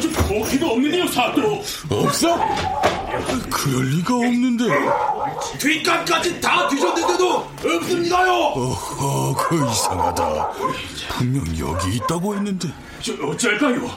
좀 0.00 0.12
거기도 0.12 0.72
없는데요, 0.72 1.06
사또. 1.08 1.62
없어? 1.88 2.38
그럴 3.50 3.86
리가 3.90 4.14
없는데. 4.14 4.64
뒷간까지 5.58 6.40
다 6.40 6.68
뒤졌는데도 6.68 7.50
없습니다요. 7.64 8.32
어허, 8.32 9.34
그 9.36 9.70
이상하다. 9.70 10.50
분명 11.16 11.58
여기 11.58 11.96
있다고 11.96 12.34
했는데. 12.36 12.68
저 13.00 13.14
어쩔까요? 13.14 13.90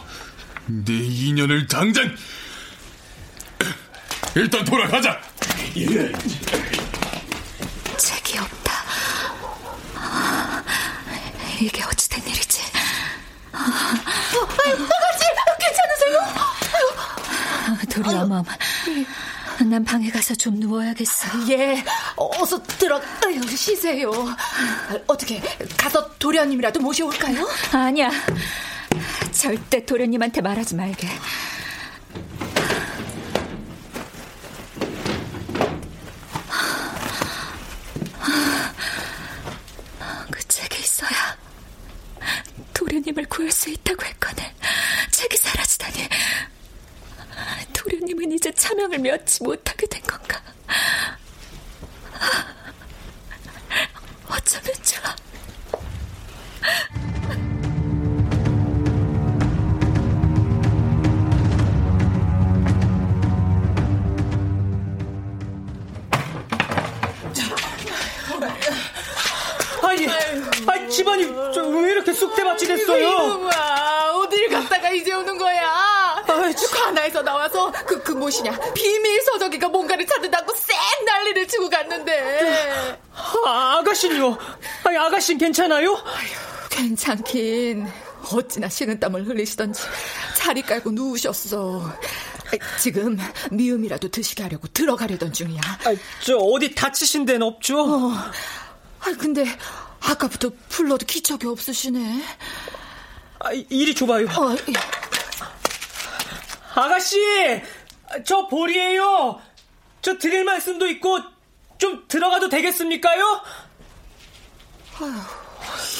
내 0.68 0.93
인연을 0.93 1.68
당장 1.68 2.16
일단 4.36 4.64
돌아가자. 4.64 5.18
예. 5.78 6.12
책이 7.98 8.38
없다. 8.38 8.72
이게 11.60 11.84
어찌된 11.84 12.24
일이지? 12.28 12.62
아유, 13.51 14.74
아가씨, 14.74 15.26
괜찮으세요? 15.60 16.20
도리어멈, 17.89 18.43
난 19.70 19.84
방에 19.84 20.10
가서 20.12 20.36
좀 20.36 20.60
누워야겠어. 20.60 21.49
예, 21.49 21.84
어서 22.16 22.62
들어, 22.64 23.01
아유, 23.26 23.41
쉬세요. 23.55 24.12
어떻게, 25.08 25.41
가서 25.76 26.08
도련님이라도 26.18 26.80
모셔올까요? 26.80 27.47
아니야. 27.72 28.12
절대 29.32 29.84
도련님한테 29.86 30.41
말하지 30.41 30.76
말게. 30.76 31.08
그 40.32 40.47
책이 40.47 40.80
있어야 40.80 41.38
도련님을 42.74 43.26
구할 43.26 43.51
수 43.51 43.70
있다고 43.70 44.05
했거늘 44.05 44.43
책이 45.12 45.38
사라지다니 45.38 46.10
도련님은 47.74 48.32
이제 48.34 48.51
차 49.40 49.66
아가씨는 85.28 85.38
괜찮아요? 85.39 85.97
괜찮긴. 86.69 87.86
어찌나 88.32 88.69
식은 88.69 88.99
땀을 88.99 89.28
흘리시던지 89.28 89.82
자리 90.38 90.61
깔고 90.61 90.91
누우셨어. 90.91 91.93
지금 92.80 93.17
미음이라도 93.51 94.07
드시게 94.09 94.43
하려고 94.43 94.67
들어가려던 94.69 95.34
중이야. 95.34 95.59
아, 95.59 95.95
저 96.23 96.38
어디 96.38 96.73
다치신 96.73 97.25
데는 97.25 97.41
없죠? 97.43 97.82
어. 97.82 98.11
아, 98.11 99.13
근데 99.19 99.45
아까부터 99.99 100.51
불러도 100.69 101.05
기척이 101.05 101.45
없으시네. 101.45 102.23
아, 103.39 103.51
이리 103.51 103.93
줘봐요. 103.93 104.28
어, 104.28 104.55
예. 104.69 104.73
아가씨, 106.73 107.17
저 108.25 108.47
볼이에요. 108.47 109.41
저 110.01 110.17
드릴 110.17 110.45
말씀도 110.45 110.88
있고 110.88 111.19
좀 111.78 112.05
들어가도 112.07 112.47
되겠습니까요? 112.49 113.41
아휴, 115.00 115.12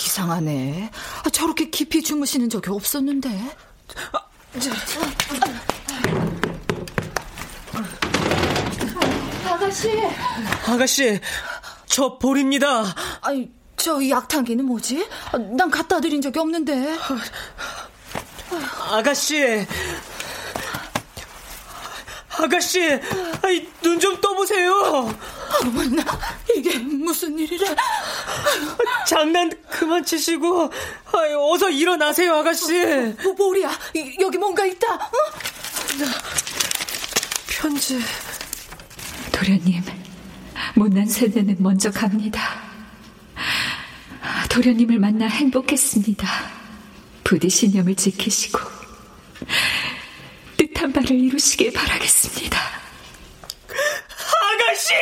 이상하네. 0.06 0.92
아, 1.24 1.30
저렇게 1.30 1.70
깊이 1.70 2.02
주무시는 2.02 2.50
적이 2.50 2.72
없었는데. 2.72 3.30
아, 4.12 4.20
저, 4.60 4.72
아가씨. 9.50 9.90
아가씨, 10.66 11.20
저 11.86 12.18
볼입니다. 12.18 12.84
아니, 13.22 13.52
저 13.76 14.08
약탕기는 14.08 14.66
뭐지? 14.66 15.08
아, 15.32 15.38
난 15.38 15.70
갖다 15.70 16.00
드린 16.00 16.22
적이 16.22 16.40
없는데. 16.40 16.98
아가씨. 18.92 19.66
아가씨, 22.38 22.80
눈 23.82 24.00
좀 24.00 24.20
떠보세요. 24.22 24.72
어머나, 25.62 26.04
이게 26.56 26.78
무슨 26.78 27.38
일이래? 27.38 27.66
장난 29.08 29.52
그만 29.72 30.04
치시고, 30.06 30.72
어서 31.52 31.70
일어나세요, 31.70 32.36
아가씨. 32.36 32.74
뭐, 33.24 33.34
뭐야? 33.34 33.72
여기 34.20 34.38
뭔가 34.38 34.66
있다. 34.66 34.94
어? 34.94 35.10
편지. 37.48 38.00
도련님, 39.32 39.84
못난 40.76 41.06
세대는 41.08 41.58
먼저 41.60 41.90
갑니다. 41.92 42.62
도련님을 44.50 45.00
만나 45.00 45.28
행복했습니다. 45.28 46.28
부디 47.24 47.50
신념을 47.50 47.96
지키시고 47.96 48.60
뜻한 50.78 50.94
바를 50.94 51.12
이루시길 51.20 51.74
바라겠습니다. 51.74 52.60
아가씨! 53.68 54.94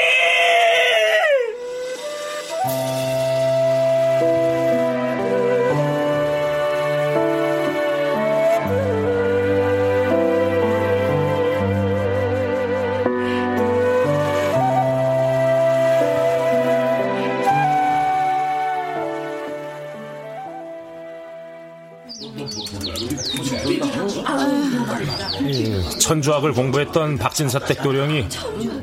천주학을 25.99 26.53
공부했던 26.53 27.17
박진사댁 27.17 27.81
도령이 27.81 28.27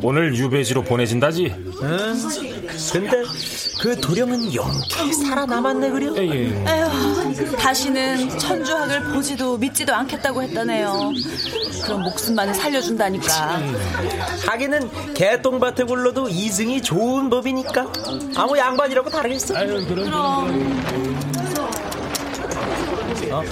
오늘 0.03 0.37
유배지로 0.37 0.83
보내진다지. 0.83 1.55
응? 1.83 2.14
근데 2.93 3.23
그 3.81 4.01
도령은 4.01 4.55
영케 4.55 5.12
살아남았네 5.12 5.91
그려? 5.91 6.14
에휴, 6.16 7.57
다시는 7.57 8.39
천주학을 8.39 9.12
보지도 9.12 9.57
믿지도 9.59 9.95
않겠다고 9.95 10.43
했다네요. 10.43 11.12
그럼 11.85 12.03
목숨만을 12.03 12.55
살려준다니까. 12.55 13.61
하기는 14.47 15.14
개똥밭에 15.14 15.85
굴러도 15.85 16.29
이승이 16.29 16.83
좋은 16.83 17.31
법이니까 17.31 17.93
아무 18.37 18.59
양반이라고 18.59 19.11
다르겠어. 19.11 19.57
아유 19.57 19.85
그럼 19.87 20.05
그럼. 20.05 21.22
어? 23.33 23.43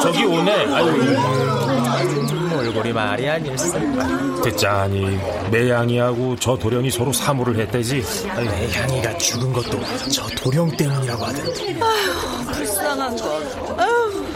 저기 0.00 0.24
오네. 0.24 0.66
몰골이 2.50 2.92
말이 2.92 3.28
아니었어. 3.28 3.78
듣자니 4.42 5.18
매양이하고 5.50 6.36
저 6.36 6.56
도령이 6.56 6.90
서로 6.90 7.12
사무를 7.12 7.58
했대지. 7.60 8.02
매양이가 8.24 9.18
죽은 9.18 9.52
것도 9.52 9.80
저 10.12 10.26
도령 10.36 10.70
때문이라고 10.76 11.24
하던데. 11.24 11.80
아휴, 11.80 12.46
불쌍한 12.52 13.16
것. 13.16 13.24
아휴. 13.78 14.26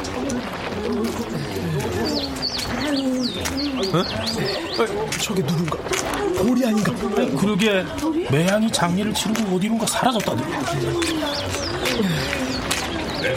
어? 3.92 3.98
어? 3.98 4.04
저게 5.20 5.42
누군가? 5.46 5.76
보리 6.36 6.64
아닌가? 6.66 6.92
그러게 7.38 7.84
매양이 8.30 8.70
장례를 8.70 9.12
치르고 9.14 9.56
어디론가 9.56 9.86
사라졌다더라. 9.86 10.48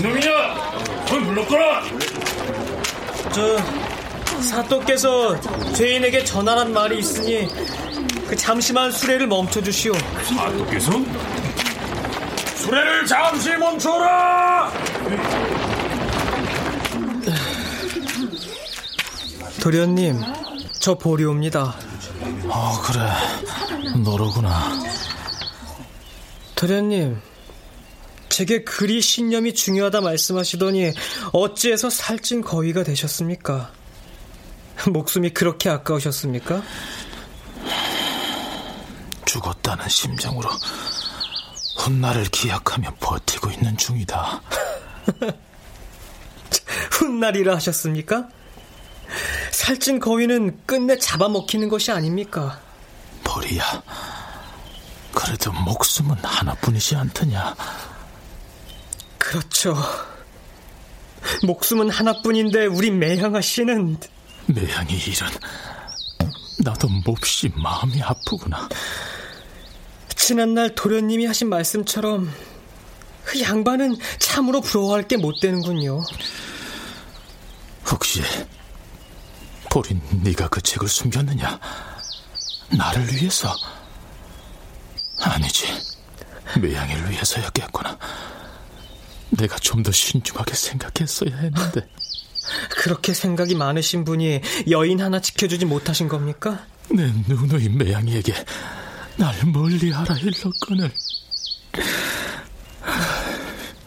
놈이냐? 0.01 1.05
손 1.07 1.23
불렀거라. 1.25 1.83
저 3.31 3.57
사또께서 4.41 5.39
죄인에게 5.73 6.23
전하란 6.23 6.73
말이 6.73 6.99
있으니 6.99 7.47
그 8.27 8.35
잠시만 8.35 8.91
수레를 8.91 9.27
멈춰 9.27 9.61
주시오. 9.61 9.93
사또께서? 10.23 10.91
수레를 12.55 13.05
잠시 13.05 13.49
멈춰라. 13.57 14.71
도련님, 19.61 20.19
저 20.79 20.95
보리옵니다. 20.95 21.75
어, 22.47 22.81
그래. 22.83 22.99
너로구나. 24.03 24.73
도련님, 26.55 27.21
제게 28.33 28.63
그리 28.63 28.99
신념이 28.99 29.53
중요하다 29.53 30.01
말씀하시더니 30.01 30.91
어찌해서 31.33 31.91
살찐 31.91 32.41
거위가 32.41 32.83
되셨습니까? 32.83 33.71
목숨이 34.91 35.29
그렇게 35.29 35.69
아까우셨습니까? 35.69 36.63
죽었다는 39.25 39.87
심정으로 39.87 40.49
훗날을 41.77 42.23
기약하며 42.25 42.95
버티고 42.99 43.51
있는 43.51 43.77
중이다. 43.77 44.41
훗날이라 46.89 47.53
하셨습니까? 47.57 48.29
살찐 49.51 49.99
거위는 49.99 50.65
끝내 50.65 50.97
잡아먹히는 50.97 51.69
것이 51.69 51.91
아닙니까? 51.91 52.59
보리야, 53.23 53.83
그래도 55.13 55.51
목숨은 55.51 56.15
하나뿐이지 56.23 56.95
않더냐? 56.95 57.92
그렇죠. 59.23 59.73
목숨은 61.43 61.89
하나뿐인데 61.89 62.65
우리 62.65 62.91
매향아 62.91 63.39
씨는 63.39 63.97
매향이 64.47 64.93
일은 64.97 65.27
나도 66.59 66.89
몹시 67.05 67.49
마음이 67.55 68.01
아프구나. 68.03 68.67
지난날 70.15 70.75
도련님이 70.75 71.25
하신 71.25 71.47
말씀처럼 71.49 72.33
그 73.23 73.41
양반은 73.41 73.95
참으로 74.19 74.59
부러워할 74.59 75.07
게 75.07 75.15
못 75.15 75.39
되는군요. 75.39 76.03
혹시 77.89 78.21
보린 79.71 80.01
네가 80.21 80.49
그 80.49 80.61
책을 80.61 80.87
숨겼느냐? 80.89 81.59
나를 82.77 83.07
위해서? 83.15 83.55
아니지. 85.21 85.65
매양이를 86.59 87.09
위해서였겠구나. 87.09 87.97
내가 89.37 89.57
좀 89.57 89.83
더 89.83 89.91
신중하게 89.91 90.53
생각했어야 90.53 91.35
했는데. 91.37 91.87
그렇게 92.69 93.13
생각이 93.13 93.55
많으신 93.55 94.03
분이 94.05 94.41
여인 94.69 95.01
하나 95.01 95.19
지켜주지 95.21 95.65
못하신 95.65 96.07
겁니까? 96.07 96.65
내 96.89 97.11
누누이 97.27 97.69
매양이에게 97.69 98.33
날 99.17 99.35
멀리하라 99.45 100.15
일렀거늘. 100.17 100.91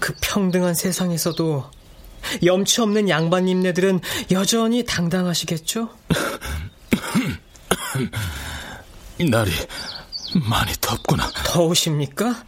그 0.01 0.15
평등한 0.21 0.75
세상에서도 0.75 1.71
염치 2.45 2.81
없는 2.81 3.09
양반님네들은 3.09 4.01
여전히 4.31 4.85
당당하시겠죠? 4.85 5.91
날이 9.31 9.51
많이 10.49 10.73
덥구나. 10.81 11.29
더우십니까? 11.45 12.45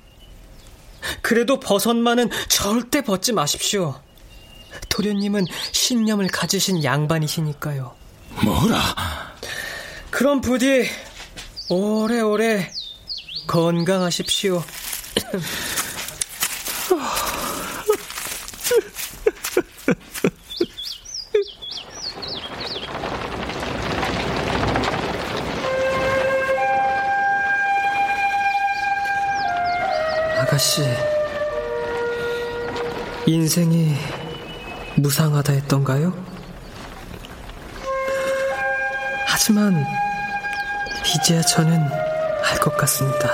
그래도 1.23 1.61
버선만은 1.61 2.31
절대 2.49 3.03
벗지 3.03 3.33
마십시오. 3.33 4.01
도련님은 4.89 5.47
신념을 5.73 6.29
가지신 6.29 6.85
양반이시니까요. 6.85 7.95
뭐라? 8.45 9.35
그럼 10.11 10.41
부디 10.41 10.89
오래오래 11.69 12.71
건강하십시오. 13.47 14.63
인생이 33.29 33.95
무상하다 34.97 35.53
했던가요? 35.53 36.15
하지만 39.27 39.85
이제야 41.05 41.43
저는 41.43 41.79
알 41.79 42.59
것 42.59 42.75
같습니다. 42.79 43.31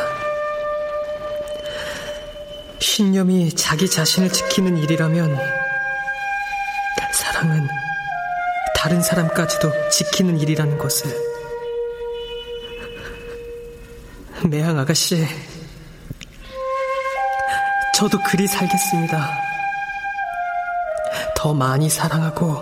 신념이 2.80 3.55
자기 3.55 3.88
자신을 3.88 4.30
지키는 4.30 4.78
일이라면 4.78 5.38
사랑은 7.12 7.68
다른 8.74 9.01
사람까지도 9.01 9.90
지키는 9.90 10.40
일이라는 10.40 10.76
것을 10.76 11.16
매양 14.49 14.76
아가씨 14.76 15.24
저도 17.95 18.18
그리 18.24 18.49
살겠습니다. 18.49 19.54
더 21.45 21.53
많이 21.53 21.90
사랑하고 21.90 22.57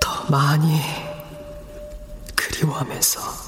더 0.00 0.24
많이 0.30 0.80
그리워하면서 2.34 3.39